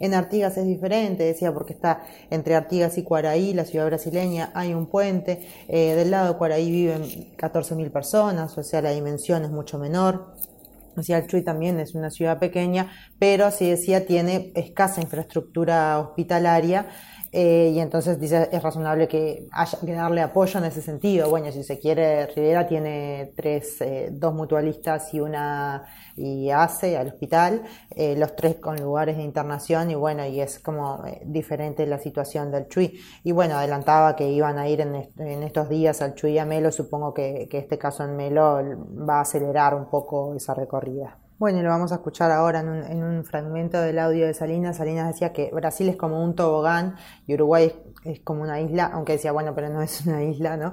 En 0.00 0.12
Artigas 0.14 0.56
es 0.56 0.66
diferente, 0.66 1.22
decía, 1.22 1.52
porque 1.52 1.72
está 1.72 2.02
entre 2.30 2.54
Artigas 2.54 2.98
y 2.98 3.02
Cuaraí, 3.04 3.54
la 3.54 3.64
ciudad 3.64 3.86
brasileña, 3.86 4.50
hay 4.54 4.74
un 4.74 4.86
puente. 4.86 5.46
Eh, 5.68 5.94
del 5.94 6.10
lado 6.10 6.32
de 6.32 6.38
Cuaraí 6.38 6.70
viven 6.70 7.02
14.000 7.36 7.90
personas, 7.90 8.56
o 8.58 8.62
sea, 8.62 8.82
la 8.82 8.90
dimensión 8.90 9.44
es 9.44 9.50
mucho 9.50 9.78
menor. 9.78 10.34
O 10.96 11.02
sea, 11.02 11.18
el 11.18 11.26
Chuy 11.26 11.42
también 11.42 11.80
es 11.80 11.94
una 11.94 12.10
ciudad 12.10 12.38
pequeña, 12.38 12.90
pero, 13.18 13.46
así 13.46 13.68
decía, 13.68 14.06
tiene 14.06 14.52
escasa 14.54 15.00
infraestructura 15.00 15.98
hospitalaria 15.98 16.86
eh, 17.36 17.72
y 17.74 17.80
entonces 17.80 18.20
dice, 18.20 18.48
es 18.52 18.62
razonable 18.62 19.08
que 19.08 19.48
haya 19.50 19.76
que 19.84 19.92
darle 19.92 20.20
apoyo 20.22 20.60
en 20.60 20.66
ese 20.66 20.80
sentido. 20.80 21.28
Bueno, 21.28 21.50
si 21.50 21.64
se 21.64 21.80
quiere, 21.80 22.28
Rivera 22.28 22.64
tiene 22.68 23.32
tres, 23.36 23.80
eh, 23.80 24.10
dos 24.12 24.32
mutualistas 24.34 25.12
y 25.12 25.18
una 25.18 25.84
y 26.14 26.50
hace 26.50 26.96
al 26.96 27.08
hospital, 27.08 27.64
eh, 27.90 28.14
los 28.16 28.36
tres 28.36 28.54
con 28.60 28.80
lugares 28.80 29.16
de 29.16 29.24
internación 29.24 29.90
y 29.90 29.96
bueno, 29.96 30.24
y 30.24 30.40
es 30.40 30.60
como 30.60 31.02
diferente 31.24 31.84
la 31.86 31.98
situación 31.98 32.52
del 32.52 32.68
Chuy. 32.68 33.00
Y 33.24 33.32
bueno, 33.32 33.56
adelantaba 33.56 34.14
que 34.14 34.28
iban 34.28 34.56
a 34.56 34.68
ir 34.68 34.80
en, 34.82 34.94
en 34.94 35.42
estos 35.42 35.68
días 35.68 36.02
al 36.02 36.14
Chuy 36.14 36.38
a 36.38 36.44
Melo, 36.44 36.70
supongo 36.70 37.12
que, 37.12 37.48
que 37.50 37.58
este 37.58 37.78
caso 37.78 38.04
en 38.04 38.14
Melo 38.14 38.60
va 39.08 39.18
a 39.18 39.22
acelerar 39.22 39.74
un 39.74 39.90
poco 39.90 40.36
esa 40.36 40.54
recorrida. 40.54 41.18
Bueno, 41.44 41.62
lo 41.62 41.68
vamos 41.68 41.92
a 41.92 41.96
escuchar 41.96 42.30
ahora 42.30 42.60
en 42.60 42.70
un, 42.70 42.82
en 42.84 43.02
un, 43.04 43.22
fragmento 43.22 43.78
del 43.78 43.98
audio 43.98 44.26
de 44.26 44.32
Salinas. 44.32 44.78
Salinas 44.78 45.08
decía 45.08 45.34
que 45.34 45.50
Brasil 45.52 45.86
es 45.90 45.96
como 45.96 46.24
un 46.24 46.34
tobogán 46.34 46.96
y 47.26 47.34
Uruguay 47.34 47.70
es, 48.02 48.20
como 48.20 48.40
una 48.40 48.62
isla, 48.62 48.86
aunque 48.94 49.12
decía, 49.12 49.30
bueno, 49.30 49.54
pero 49.54 49.68
no 49.68 49.82
es 49.82 50.06
una 50.06 50.22
isla, 50.22 50.56
¿no? 50.56 50.72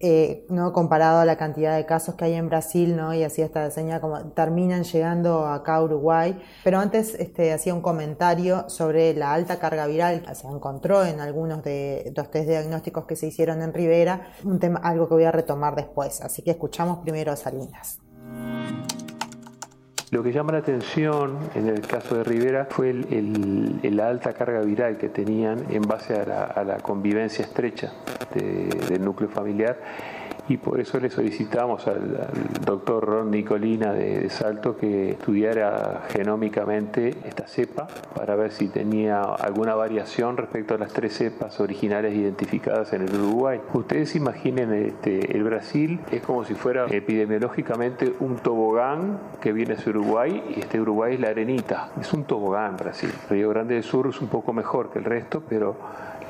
Eh, 0.00 0.46
no 0.48 0.72
comparado 0.72 1.18
a 1.20 1.26
la 1.26 1.36
cantidad 1.36 1.76
de 1.76 1.84
casos 1.84 2.14
que 2.14 2.24
hay 2.24 2.32
en 2.32 2.48
Brasil, 2.48 2.96
¿no? 2.96 3.12
Y 3.12 3.24
hacía 3.24 3.44
esta 3.44 3.70
señal 3.70 4.00
como 4.00 4.18
terminan 4.30 4.84
llegando 4.84 5.46
acá 5.46 5.74
a 5.74 5.82
Uruguay. 5.82 6.42
Pero 6.64 6.78
antes 6.78 7.14
este, 7.14 7.52
hacía 7.52 7.74
un 7.74 7.82
comentario 7.82 8.70
sobre 8.70 9.12
la 9.12 9.34
alta 9.34 9.58
carga 9.58 9.86
viral 9.86 10.22
que 10.22 10.34
se 10.34 10.46
encontró 10.46 11.04
en 11.04 11.20
algunos 11.20 11.62
de 11.62 12.10
los 12.16 12.30
test 12.30 12.48
diagnósticos 12.48 13.04
que 13.04 13.16
se 13.16 13.26
hicieron 13.26 13.60
en 13.60 13.74
Rivera, 13.74 14.28
un 14.44 14.58
tema, 14.58 14.80
algo 14.82 15.08
que 15.08 15.12
voy 15.12 15.24
a 15.24 15.30
retomar 15.30 15.76
después. 15.76 16.22
Así 16.22 16.40
que 16.40 16.52
escuchamos 16.52 17.00
primero 17.00 17.32
a 17.32 17.36
Salinas. 17.36 18.00
Lo 20.12 20.22
que 20.22 20.32
llama 20.32 20.52
la 20.52 20.58
atención 20.58 21.36
en 21.56 21.68
el 21.68 21.80
caso 21.80 22.16
de 22.16 22.22
Rivera 22.22 22.68
fue 22.70 22.92
la 22.92 24.08
alta 24.08 24.32
carga 24.34 24.60
viral 24.60 24.98
que 24.98 25.08
tenían 25.08 25.66
en 25.70 25.82
base 25.82 26.14
a 26.14 26.62
la, 26.64 26.76
convivencia 26.76 27.44
estrecha 27.44 27.92
del 28.32 29.04
núcleo 29.04 29.28
familiar 29.28 29.76
y 30.48 30.56
por 30.56 30.80
eso 30.80 30.98
le 31.00 31.10
solicitamos 31.10 31.86
al, 31.86 32.28
doctor 32.64 33.04
Ron 33.04 33.30
Nicolina 33.30 33.92
de, 33.92 34.28
Salto 34.30 34.76
que 34.76 35.10
estudiara 35.10 36.02
genómicamente 36.10 37.14
esta 37.24 37.46
cepa 37.46 37.86
para 38.14 38.34
ver 38.36 38.52
si 38.52 38.68
tenía 38.68 39.22
alguna 39.22 39.74
variación 39.74 40.36
respecto 40.36 40.74
a 40.74 40.78
las 40.78 40.92
tres 40.92 41.14
cepas 41.16 41.58
originales 41.60 42.14
identificadas 42.14 42.92
en 42.92 43.02
el 43.02 43.14
Uruguay. 43.14 43.60
Ustedes 43.72 44.16
imaginen 44.16 44.72
este, 44.72 45.36
el 45.36 45.44
Brasil 45.44 46.00
es 46.10 46.22
como 46.22 46.44
si 46.44 46.54
fuera 46.54 46.86
epidemiológicamente 46.86 48.12
un 48.20 48.36
tobogán 48.36 49.18
que 49.40 49.52
viene 49.52 49.74
hacia 49.74 49.90
Uruguay 49.90 50.42
y 50.56 50.60
este 50.60 50.80
Uruguay 50.80 51.14
es 51.14 51.20
la 51.20 51.28
arenita. 51.28 51.90
Es 52.00 52.12
un 52.12 52.24
tobogán 52.24 52.76
Brasil. 52.76 53.10
Río 53.30 53.50
Grande 53.50 53.74
del 53.74 53.84
Sur 53.84 54.08
es 54.08 54.20
un 54.20 54.28
poco 54.28 54.52
mejor 54.52 54.90
que 54.90 54.98
el 54.98 55.04
resto, 55.04 55.42
pero 55.48 55.76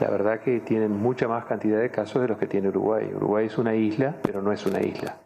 la 0.01 0.11
verdad 0.11 0.41
que 0.41 0.61
tienen 0.61 0.93
mucha 0.93 1.29
más 1.29 1.45
cantidad 1.45 1.81
de 1.81 1.91
casos 1.91 2.23
de 2.23 2.29
los 2.29 2.39
que 2.39 2.47
tiene 2.47 2.69
Uruguay. 2.69 3.11
Uruguay 3.15 3.47
es 3.47 3.59
una 3.59 3.75
isla, 3.75 4.15
pero 4.23 4.43
no 4.43 4.53
es 4.53 4.67
una 4.67 4.81
isla 4.81 5.17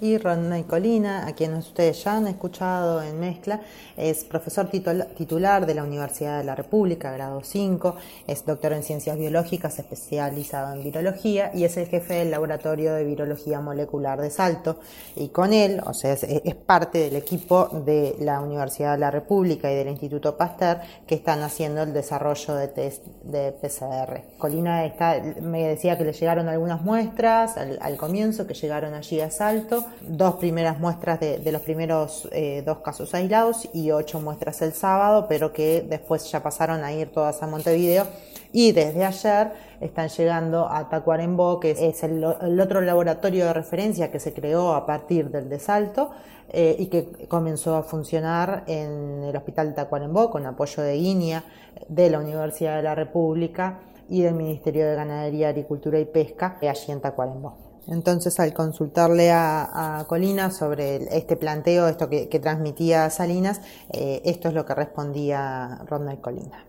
y 0.00 0.16
Ronald 0.18 0.66
Colina, 0.66 1.26
a 1.26 1.34
quien 1.34 1.54
ustedes 1.54 2.02
ya 2.02 2.16
han 2.16 2.26
escuchado 2.26 3.02
en 3.02 3.20
mezcla, 3.20 3.60
es 3.96 4.24
profesor 4.24 4.68
titular 4.70 5.66
de 5.66 5.74
la 5.74 5.84
Universidad 5.84 6.38
de 6.38 6.44
la 6.44 6.54
República, 6.54 7.12
grado 7.12 7.42
5, 7.42 7.96
es 8.26 8.46
doctor 8.46 8.72
en 8.72 8.82
ciencias 8.82 9.18
biológicas, 9.18 9.78
especializado 9.78 10.74
en 10.74 10.82
virología 10.82 11.50
y 11.54 11.64
es 11.64 11.76
el 11.76 11.86
jefe 11.86 12.14
del 12.14 12.30
laboratorio 12.30 12.94
de 12.94 13.04
virología 13.04 13.60
molecular 13.60 14.20
de 14.20 14.30
Salto. 14.30 14.80
Y 15.16 15.28
con 15.28 15.52
él, 15.52 15.82
o 15.84 15.92
sea, 15.92 16.12
es, 16.14 16.54
parte 16.66 16.98
del 16.98 17.16
equipo 17.16 17.68
de 17.84 18.16
la 18.20 18.40
Universidad 18.40 18.92
de 18.92 18.98
la 18.98 19.10
República 19.10 19.70
y 19.70 19.74
del 19.74 19.88
Instituto 19.88 20.36
Pasteur 20.36 20.80
que 21.06 21.16
están 21.16 21.42
haciendo 21.42 21.82
el 21.82 21.92
desarrollo 21.92 22.54
de 22.54 22.68
test 22.68 23.04
de 23.24 23.52
PCR. 23.52 24.38
Colina 24.38 24.84
está, 24.84 25.20
me 25.42 25.68
decía 25.68 25.98
que 25.98 26.04
le 26.04 26.12
llegaron 26.12 26.48
algunas 26.48 26.82
muestras 26.82 27.56
al, 27.56 27.78
al 27.82 27.96
comienzo, 27.96 28.46
que 28.46 28.54
llegaron 28.54 28.94
allí 28.94 29.20
a 29.20 29.30
Salto 29.30 29.84
dos 30.02 30.36
primeras 30.36 30.78
muestras 30.78 31.20
de, 31.20 31.52
los 31.52 31.62
primeros 31.62 32.28
eh, 32.32 32.62
dos 32.64 32.78
casos 32.78 33.14
aislados 33.14 33.68
y 33.72 33.90
ocho 33.90 34.20
muestras 34.20 34.62
el 34.62 34.72
sábado, 34.72 35.26
pero 35.28 35.52
que 35.52 35.84
después 35.88 36.30
ya 36.30 36.42
pasaron 36.42 36.84
a 36.84 36.92
ir 36.92 37.12
todas 37.12 37.42
a 37.42 37.46
Montevideo. 37.46 38.06
Y 38.52 38.72
desde 38.72 39.04
ayer 39.04 39.52
están 39.80 40.08
llegando 40.08 40.68
a 40.68 40.88
Tacuarembó, 40.88 41.60
que 41.60 41.70
es 41.70 42.02
el, 42.02 42.24
otro 42.24 42.80
laboratorio 42.80 43.46
de 43.46 43.52
referencia 43.52 44.10
que 44.10 44.18
se 44.18 44.32
creó 44.32 44.74
a 44.74 44.86
partir 44.86 45.30
del 45.30 45.48
desalto 45.48 46.10
eh, 46.48 46.74
y 46.78 46.86
que 46.86 47.26
comenzó 47.28 47.76
a 47.76 47.84
funcionar 47.84 48.64
en 48.66 49.22
el 49.24 49.36
Hospital 49.36 49.68
de 49.68 49.74
Tacuarembó 49.74 50.30
con 50.30 50.46
apoyo 50.46 50.82
de 50.82 50.96
INIA, 50.96 51.44
de 51.88 52.10
la 52.10 52.18
Universidad 52.18 52.76
de 52.76 52.82
la 52.82 52.94
República 52.94 53.78
y 54.08 54.22
del 54.22 54.34
Ministerio 54.34 54.88
de 54.88 54.96
Ganadería, 54.96 55.48
Agricultura 55.50 56.00
y 56.00 56.04
Pesca, 56.04 56.58
allí 56.60 56.92
en 56.92 57.00
Tacuarembó. 57.00 57.69
Entonces, 57.90 58.38
al 58.38 58.54
consultarle 58.54 59.30
a, 59.32 60.04
Colina 60.08 60.50
sobre 60.50 60.96
este 61.10 61.36
planteo, 61.36 61.88
esto 61.88 62.08
que, 62.08 62.26
transmitía 62.40 63.10
Salinas, 63.10 63.60
eh, 63.92 64.22
esto 64.24 64.48
es 64.48 64.54
lo 64.54 64.64
que 64.64 64.74
respondía 64.74 65.78
Ronald 65.88 66.20
Colina. 66.20 66.64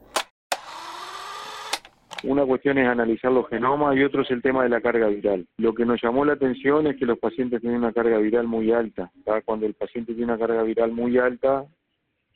Una 2.23 2.45
cuestión 2.45 2.77
es 2.77 2.87
analizar 2.87 3.31
los 3.31 3.47
genomas 3.49 3.95
y 3.95 4.03
otro 4.03 4.21
es 4.21 4.31
el 4.31 4.41
tema 4.41 4.63
de 4.63 4.69
la 4.69 4.81
carga 4.81 5.07
viral. 5.07 5.47
Lo 5.57 5.73
que 5.73 5.85
nos 5.85 6.01
llamó 6.01 6.23
la 6.25 6.33
atención 6.33 6.85
es 6.87 6.97
que 6.97 7.05
los 7.05 7.17
pacientes 7.17 7.61
tienen 7.61 7.79
una 7.79 7.93
carga 7.93 8.17
viral 8.17 8.47
muy 8.47 8.71
alta. 8.71 9.11
Cuando 9.45 9.65
el 9.65 9.73
paciente 9.73 10.13
tiene 10.13 10.31
una 10.31 10.39
carga 10.39 10.61
viral 10.63 10.91
muy 10.91 11.17
alta, 11.17 11.65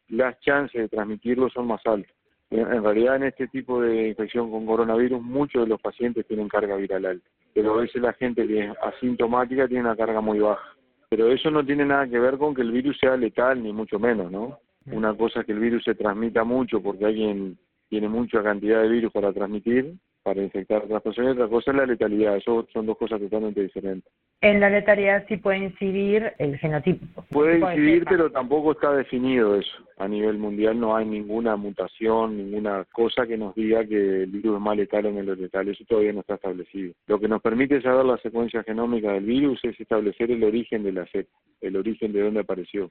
las 0.10 0.40
chances 0.40 0.82
de 0.82 0.90
transmitirlo 0.90 1.50
son 1.50 1.68
más 1.68 1.82
altas. 1.86 2.16
En 2.50 2.84
realidad, 2.84 3.18
en 3.18 3.24
este 3.24 3.48
tipo 3.48 3.82
de 3.82 4.10
infección 4.10 4.50
con 4.50 4.66
coronavirus, 4.66 5.22
muchos 5.22 5.64
de 5.64 5.70
los 5.70 5.82
pacientes 5.82 6.26
tienen 6.28 6.48
carga 6.48 6.76
viral 6.76 7.06
alta 7.06 7.30
pero 7.56 7.74
a 7.74 7.82
veces 7.82 8.02
la 8.02 8.12
gente 8.12 8.46
que 8.46 8.66
es 8.66 8.72
asintomática 8.84 9.66
tiene 9.66 9.84
una 9.84 9.96
carga 9.96 10.20
muy 10.20 10.40
baja. 10.40 10.76
Pero 11.08 11.32
eso 11.32 11.50
no 11.50 11.66
tiene 11.66 11.86
nada 11.86 12.06
que 12.06 12.20
ver 12.20 12.38
con 12.38 12.54
que 12.54 12.62
el 12.62 12.72
virus 12.74 12.98
sea 13.00 13.16
letal, 13.16 13.64
ni 13.64 13.72
mucho 13.72 13.98
menos, 13.98 14.30
¿no? 14.30 14.60
Una 14.92 15.16
cosa 15.16 15.40
es 15.40 15.46
que 15.46 15.54
el 15.54 15.60
virus 15.60 15.86
se 15.86 15.96
transmita 15.96 16.44
mucho 16.44 16.84
porque 16.84 17.06
alguien 17.06 17.58
tiene 17.88 18.10
mucha 18.10 18.44
cantidad 18.44 18.82
de 18.82 18.90
virus 18.90 19.12
para 19.14 19.32
transmitir, 19.32 19.96
para 20.26 20.42
infectar 20.42 20.82
a 20.82 20.86
otras 20.86 21.04
personas 21.04 21.36
y 21.36 21.40
otra 21.40 21.48
cosa 21.48 21.70
es 21.70 21.78
la 21.78 21.86
letalidad. 21.86 22.36
Eso 22.36 22.68
son 22.74 22.88
dos 22.88 22.98
cosas 22.98 23.20
totalmente 23.20 23.62
diferentes. 23.62 24.12
En 24.42 24.60
la 24.60 24.72
letalidad 24.72 25.24
sí 25.28 25.38
puede 25.38 25.60
incidir 25.60 26.34
el 26.40 26.58
genotipo. 26.58 27.24
Puede 27.30 27.60
incidir, 27.60 28.06
pero 28.10 28.32
tampoco 28.32 28.72
está 28.72 28.92
definido 28.96 29.56
eso. 29.56 29.72
A 29.98 30.08
nivel 30.08 30.40
mundial 30.40 30.80
no 30.80 30.96
hay 30.96 31.06
ninguna 31.06 31.56
mutación, 31.58 32.38
ninguna 32.38 32.86
cosa 32.92 33.28
que 33.28 33.38
nos 33.38 33.54
diga 33.54 33.86
que 33.86 34.24
el 34.24 34.32
virus 34.32 34.56
es 34.56 34.62
más 34.62 34.76
letal 34.76 35.06
o 35.06 35.12
menos 35.12 35.38
letal. 35.38 35.68
Eso 35.68 35.86
todavía 35.88 36.14
no 36.14 36.22
está 36.22 36.34
establecido. 36.34 36.96
Lo 37.06 37.20
que 37.20 37.28
nos 37.28 37.44
permite 37.44 37.80
saber 37.84 38.04
la 38.04 38.18
secuencia 38.18 38.64
genómica 38.64 39.14
del 39.14 39.26
virus 39.26 39.60
es 39.64 39.80
establecer 39.80 40.32
el 40.32 40.44
origen 40.44 40.82
de 40.82 40.92
la 40.92 41.06
cepa, 41.06 41.38
el 41.62 41.76
origen 41.76 42.12
de 42.14 42.22
dónde 42.22 42.40
apareció. 42.40 42.90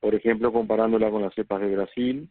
Por 0.00 0.16
ejemplo, 0.16 0.52
comparándola 0.52 1.08
con 1.08 1.22
las 1.22 1.34
cepas 1.34 1.60
de 1.60 1.76
Brasil 1.76 2.28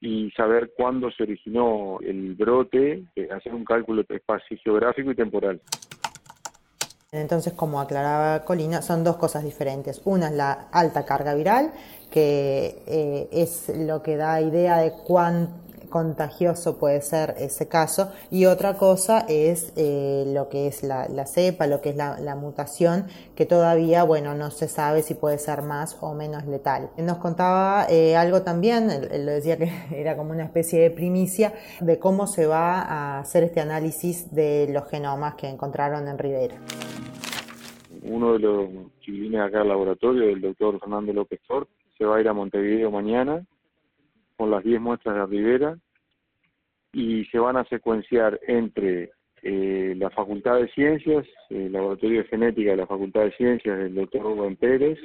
y 0.00 0.30
saber 0.32 0.72
cuándo 0.76 1.10
se 1.10 1.22
originó 1.22 1.98
el 2.00 2.34
brote, 2.34 3.04
eh, 3.14 3.28
hacer 3.34 3.54
un 3.54 3.64
cálculo 3.64 4.02
espacio 4.08 4.56
geográfico 4.62 5.10
y 5.10 5.14
temporal. 5.14 5.60
Entonces, 7.12 7.52
como 7.54 7.80
aclaraba 7.80 8.44
Colina, 8.44 8.82
son 8.82 9.04
dos 9.04 9.16
cosas 9.16 9.44
diferentes. 9.44 10.02
Una 10.04 10.28
es 10.28 10.34
la 10.34 10.68
alta 10.72 11.04
carga 11.04 11.34
viral, 11.34 11.72
que 12.10 12.82
eh, 12.86 13.28
es 13.32 13.72
lo 13.74 14.02
que 14.02 14.16
da 14.16 14.40
idea 14.40 14.78
de 14.78 14.92
cuán 14.92 15.65
contagioso 15.88 16.78
puede 16.78 17.00
ser 17.00 17.34
ese 17.38 17.68
caso 17.68 18.10
y 18.30 18.46
otra 18.46 18.76
cosa 18.76 19.24
es 19.28 19.72
eh, 19.76 20.24
lo 20.26 20.48
que 20.48 20.66
es 20.66 20.82
la, 20.82 21.06
cepa, 21.26 21.66
lo 21.66 21.80
que 21.80 21.90
es 21.90 21.96
la, 21.96 22.36
mutación 22.36 23.06
que 23.34 23.46
todavía 23.46 24.04
bueno 24.04 24.34
no 24.34 24.50
se 24.50 24.68
sabe 24.68 25.02
si 25.02 25.14
puede 25.14 25.38
ser 25.38 25.62
más 25.62 25.96
o 26.00 26.14
menos 26.14 26.44
letal. 26.46 26.90
Nos 26.98 27.18
contaba 27.18 27.86
eh, 27.88 28.16
algo 28.16 28.42
también, 28.42 28.90
él, 28.90 29.26
decía 29.26 29.56
que 29.56 29.70
era 29.94 30.16
como 30.16 30.32
una 30.32 30.44
especie 30.44 30.80
de 30.80 30.90
primicia 30.90 31.52
de 31.80 31.98
cómo 31.98 32.26
se 32.26 32.46
va 32.46 32.82
a 32.82 33.20
hacer 33.20 33.44
este 33.44 33.60
análisis 33.60 34.34
de 34.34 34.68
los 34.70 34.88
genomas 34.88 35.34
que 35.34 35.48
encontraron 35.48 36.08
en 36.08 36.18
Rivera. 36.18 36.56
Uno 38.02 38.34
de 38.34 38.38
los 38.38 38.68
chiquilines 39.00 39.40
acá 39.40 39.62
al 39.62 39.68
laboratorio, 39.68 40.28
el 40.28 40.40
doctor 40.40 40.78
Fernando 40.78 41.12
López 41.12 41.40
Fort, 41.46 41.68
se 41.96 42.04
va 42.04 42.16
a 42.16 42.20
ir 42.20 42.28
a 42.28 42.32
Montevideo 42.32 42.90
mañana 42.90 43.44
con 44.36 44.50
las 44.50 44.62
10 44.62 44.80
muestras 44.80 45.16
de 45.16 45.26
Rivera 45.26 45.78
y 46.92 47.24
se 47.26 47.38
van 47.38 47.56
a 47.56 47.64
secuenciar 47.64 48.40
entre 48.46 49.10
eh, 49.42 49.94
la 49.96 50.10
Facultad 50.10 50.56
de 50.56 50.68
Ciencias, 50.68 51.26
el 51.50 51.72
Laboratorio 51.72 52.22
de 52.22 52.28
Genética 52.28 52.70
de 52.70 52.76
la 52.78 52.86
Facultad 52.86 53.22
de 53.22 53.32
Ciencias 53.32 53.78
del 53.78 53.94
doctor 53.94 54.22
Rubén 54.22 54.56
Pérez, 54.56 54.98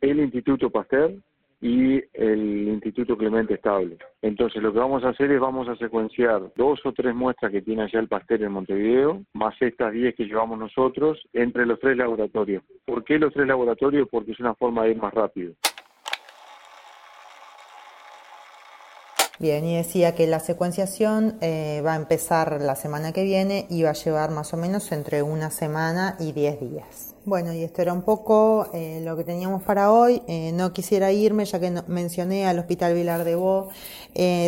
el 0.00 0.20
Instituto 0.20 0.70
Pasteur 0.70 1.14
y 1.60 2.02
el 2.12 2.68
Instituto 2.68 3.16
Clemente 3.16 3.54
Estable. 3.54 3.98
Entonces 4.22 4.62
lo 4.62 4.72
que 4.72 4.78
vamos 4.78 5.04
a 5.04 5.10
hacer 5.10 5.30
es 5.30 5.40
vamos 5.40 5.68
a 5.68 5.76
secuenciar 5.76 6.52
dos 6.56 6.80
o 6.84 6.92
tres 6.92 7.14
muestras 7.14 7.50
que 7.50 7.62
tiene 7.62 7.82
allá 7.82 8.00
el 8.00 8.08
Pasteur 8.08 8.42
en 8.42 8.52
Montevideo, 8.52 9.22
más 9.34 9.54
estas 9.60 9.92
diez 9.92 10.14
que 10.14 10.26
llevamos 10.26 10.58
nosotros, 10.58 11.20
entre 11.32 11.66
los 11.66 11.80
tres 11.80 11.96
laboratorios. 11.96 12.62
¿Por 12.84 13.04
qué 13.04 13.18
los 13.18 13.32
tres 13.32 13.46
laboratorios? 13.46 14.08
Porque 14.10 14.32
es 14.32 14.40
una 14.40 14.54
forma 14.54 14.84
de 14.84 14.90
ir 14.90 14.98
más 14.98 15.14
rápido. 15.14 15.54
Bien, 19.40 19.64
y 19.64 19.76
decía 19.76 20.16
que 20.16 20.26
la 20.26 20.40
secuenciación 20.40 21.38
eh, 21.40 21.80
va 21.86 21.92
a 21.92 21.96
empezar 21.96 22.60
la 22.60 22.74
semana 22.74 23.12
que 23.12 23.22
viene 23.22 23.66
y 23.70 23.84
va 23.84 23.90
a 23.90 23.92
llevar 23.92 24.32
más 24.32 24.52
o 24.52 24.56
menos 24.56 24.90
entre 24.90 25.22
una 25.22 25.50
semana 25.52 26.16
y 26.18 26.32
diez 26.32 26.58
días. 26.58 27.14
Bueno, 27.24 27.52
y 27.52 27.62
esto 27.62 27.80
era 27.82 27.92
un 27.92 28.02
poco 28.02 28.68
eh, 28.74 29.00
lo 29.04 29.16
que 29.16 29.22
teníamos 29.22 29.62
para 29.62 29.92
hoy. 29.92 30.22
Eh, 30.26 30.50
no 30.54 30.72
quisiera 30.72 31.12
irme, 31.12 31.44
ya 31.44 31.60
que 31.60 31.70
mencioné 31.86 32.48
al 32.48 32.58
Hospital 32.58 32.94
Vilar 32.94 33.22
de 33.22 33.36
Bo, 33.36 33.68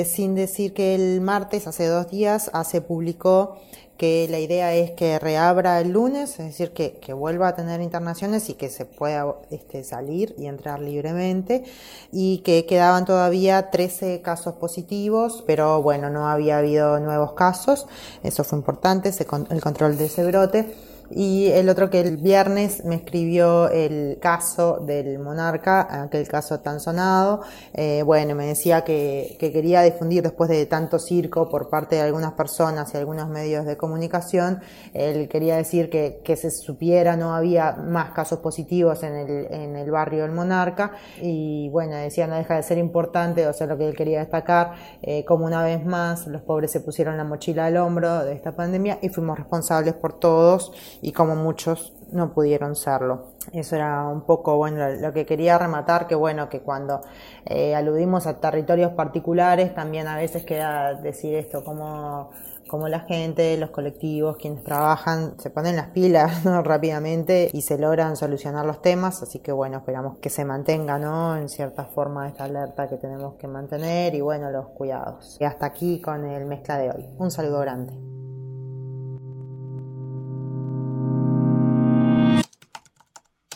sin 0.06 0.34
decir 0.34 0.74
que 0.74 0.96
el 0.96 1.20
martes, 1.20 1.68
hace 1.68 1.86
dos 1.86 2.10
días, 2.10 2.50
se 2.68 2.80
publicó 2.80 3.58
que 4.00 4.26
la 4.30 4.38
idea 4.38 4.74
es 4.74 4.92
que 4.92 5.18
reabra 5.18 5.78
el 5.78 5.90
lunes, 5.90 6.30
es 6.40 6.46
decir, 6.46 6.72
que, 6.72 7.12
vuelva 7.12 7.48
a 7.48 7.54
tener 7.54 7.82
internaciones 7.82 8.48
y 8.48 8.54
que 8.54 8.70
se 8.70 8.86
pueda 8.86 9.34
este, 9.50 9.84
salir 9.84 10.34
y 10.38 10.46
entrar 10.46 10.80
libremente, 10.80 11.64
y 12.10 12.38
que 12.38 12.64
quedaban 12.64 13.04
todavía 13.04 13.68
13 13.68 14.22
casos 14.22 14.54
positivos, 14.54 15.44
pero 15.46 15.82
bueno, 15.82 16.08
no 16.08 16.28
había 16.28 16.56
habido 16.56 16.98
nuevos 16.98 17.34
casos, 17.34 17.86
eso 18.22 18.42
fue 18.42 18.56
importante, 18.56 19.12
el 19.50 19.60
control 19.60 19.98
de 19.98 20.06
ese 20.06 20.24
brote. 20.24 20.74
Y 21.10 21.48
el 21.48 21.68
otro 21.68 21.90
que 21.90 22.00
el 22.00 22.16
viernes 22.18 22.84
me 22.84 22.94
escribió 22.94 23.68
el 23.68 24.18
caso 24.20 24.78
del 24.78 25.18
monarca, 25.18 26.02
aquel 26.04 26.28
caso 26.28 26.60
tan 26.60 26.78
sonado. 26.78 27.42
Eh, 27.74 28.02
bueno, 28.04 28.36
me 28.36 28.46
decía 28.46 28.84
que, 28.84 29.36
que, 29.40 29.50
quería 29.50 29.82
difundir 29.82 30.22
después 30.22 30.48
de 30.48 30.66
tanto 30.66 31.00
circo 31.00 31.48
por 31.48 31.68
parte 31.68 31.96
de 31.96 32.02
algunas 32.02 32.34
personas 32.34 32.94
y 32.94 32.96
algunos 32.96 33.28
medios 33.28 33.66
de 33.66 33.76
comunicación. 33.76 34.60
Él 34.94 35.28
quería 35.28 35.56
decir 35.56 35.90
que, 35.90 36.20
que 36.24 36.36
se 36.36 36.50
supiera, 36.50 37.16
no 37.16 37.34
había 37.34 37.72
más 37.72 38.12
casos 38.12 38.38
positivos 38.38 39.02
en 39.02 39.16
el, 39.16 39.46
en 39.50 39.76
el 39.76 39.90
barrio 39.90 40.22
del 40.22 40.32
monarca. 40.32 40.92
Y 41.20 41.68
bueno, 41.70 41.96
decía, 41.96 42.28
no 42.28 42.36
deja 42.36 42.54
de 42.54 42.62
ser 42.62 42.78
importante, 42.78 43.48
o 43.48 43.52
sea, 43.52 43.66
lo 43.66 43.76
que 43.76 43.88
él 43.88 43.96
quería 43.96 44.20
destacar, 44.20 44.74
eh, 45.02 45.24
como 45.24 45.44
una 45.44 45.64
vez 45.64 45.84
más 45.84 46.28
los 46.28 46.42
pobres 46.42 46.70
se 46.70 46.80
pusieron 46.80 47.16
la 47.16 47.24
mochila 47.24 47.66
al 47.66 47.76
hombro 47.76 48.24
de 48.24 48.32
esta 48.32 48.52
pandemia 48.52 48.98
y 49.02 49.08
fuimos 49.08 49.38
responsables 49.38 49.94
por 49.94 50.18
todos 50.18 50.72
y 51.02 51.12
como 51.12 51.36
muchos 51.36 51.92
no 52.12 52.32
pudieron 52.32 52.76
serlo. 52.76 53.30
Eso 53.52 53.76
era 53.76 54.06
un 54.06 54.22
poco, 54.22 54.56
bueno, 54.56 54.88
lo 54.90 55.12
que 55.12 55.26
quería 55.26 55.58
rematar, 55.58 56.06
que 56.06 56.14
bueno, 56.14 56.48
que 56.48 56.60
cuando 56.60 57.00
eh, 57.46 57.74
aludimos 57.74 58.26
a 58.26 58.40
territorios 58.40 58.92
particulares, 58.92 59.74
también 59.74 60.06
a 60.06 60.16
veces 60.16 60.44
queda 60.44 60.94
decir 60.94 61.34
esto, 61.34 61.64
como, 61.64 62.30
como 62.68 62.88
la 62.88 63.00
gente, 63.00 63.56
los 63.56 63.70
colectivos, 63.70 64.36
quienes 64.36 64.62
trabajan, 64.62 65.34
se 65.40 65.50
ponen 65.50 65.76
las 65.76 65.88
pilas 65.88 66.44
rápidamente 66.64 67.50
y 67.52 67.62
se 67.62 67.78
logran 67.78 68.16
solucionar 68.16 68.66
los 68.66 68.82
temas, 68.82 69.22
así 69.22 69.40
que 69.40 69.52
bueno, 69.52 69.78
esperamos 69.78 70.18
que 70.18 70.30
se 70.30 70.44
mantenga, 70.44 70.98
¿no? 70.98 71.36
En 71.36 71.48
cierta 71.48 71.84
forma 71.84 72.28
esta 72.28 72.44
alerta 72.44 72.88
que 72.88 72.96
tenemos 72.96 73.34
que 73.34 73.48
mantener 73.48 74.14
y 74.14 74.20
bueno, 74.20 74.50
los 74.50 74.68
cuidados. 74.68 75.36
Y 75.40 75.44
hasta 75.44 75.66
aquí 75.66 76.00
con 76.00 76.24
el 76.24 76.44
mezcla 76.46 76.78
de 76.78 76.90
hoy. 76.90 77.06
Un 77.18 77.30
saludo 77.30 77.60
grande. 77.60 77.94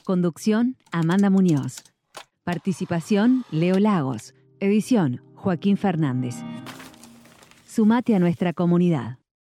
Conducción, 0.04 0.76
Amanda 0.92 1.30
Muñoz. 1.30 1.82
Participación, 2.44 3.46
Leo 3.50 3.78
Lagos. 3.78 4.34
Edición, 4.60 5.22
Joaquín 5.34 5.78
Fernández. 5.78 6.34
Sumate 7.66 8.14
a 8.14 8.18
nuestra 8.18 8.52
comunidad. 8.52 9.16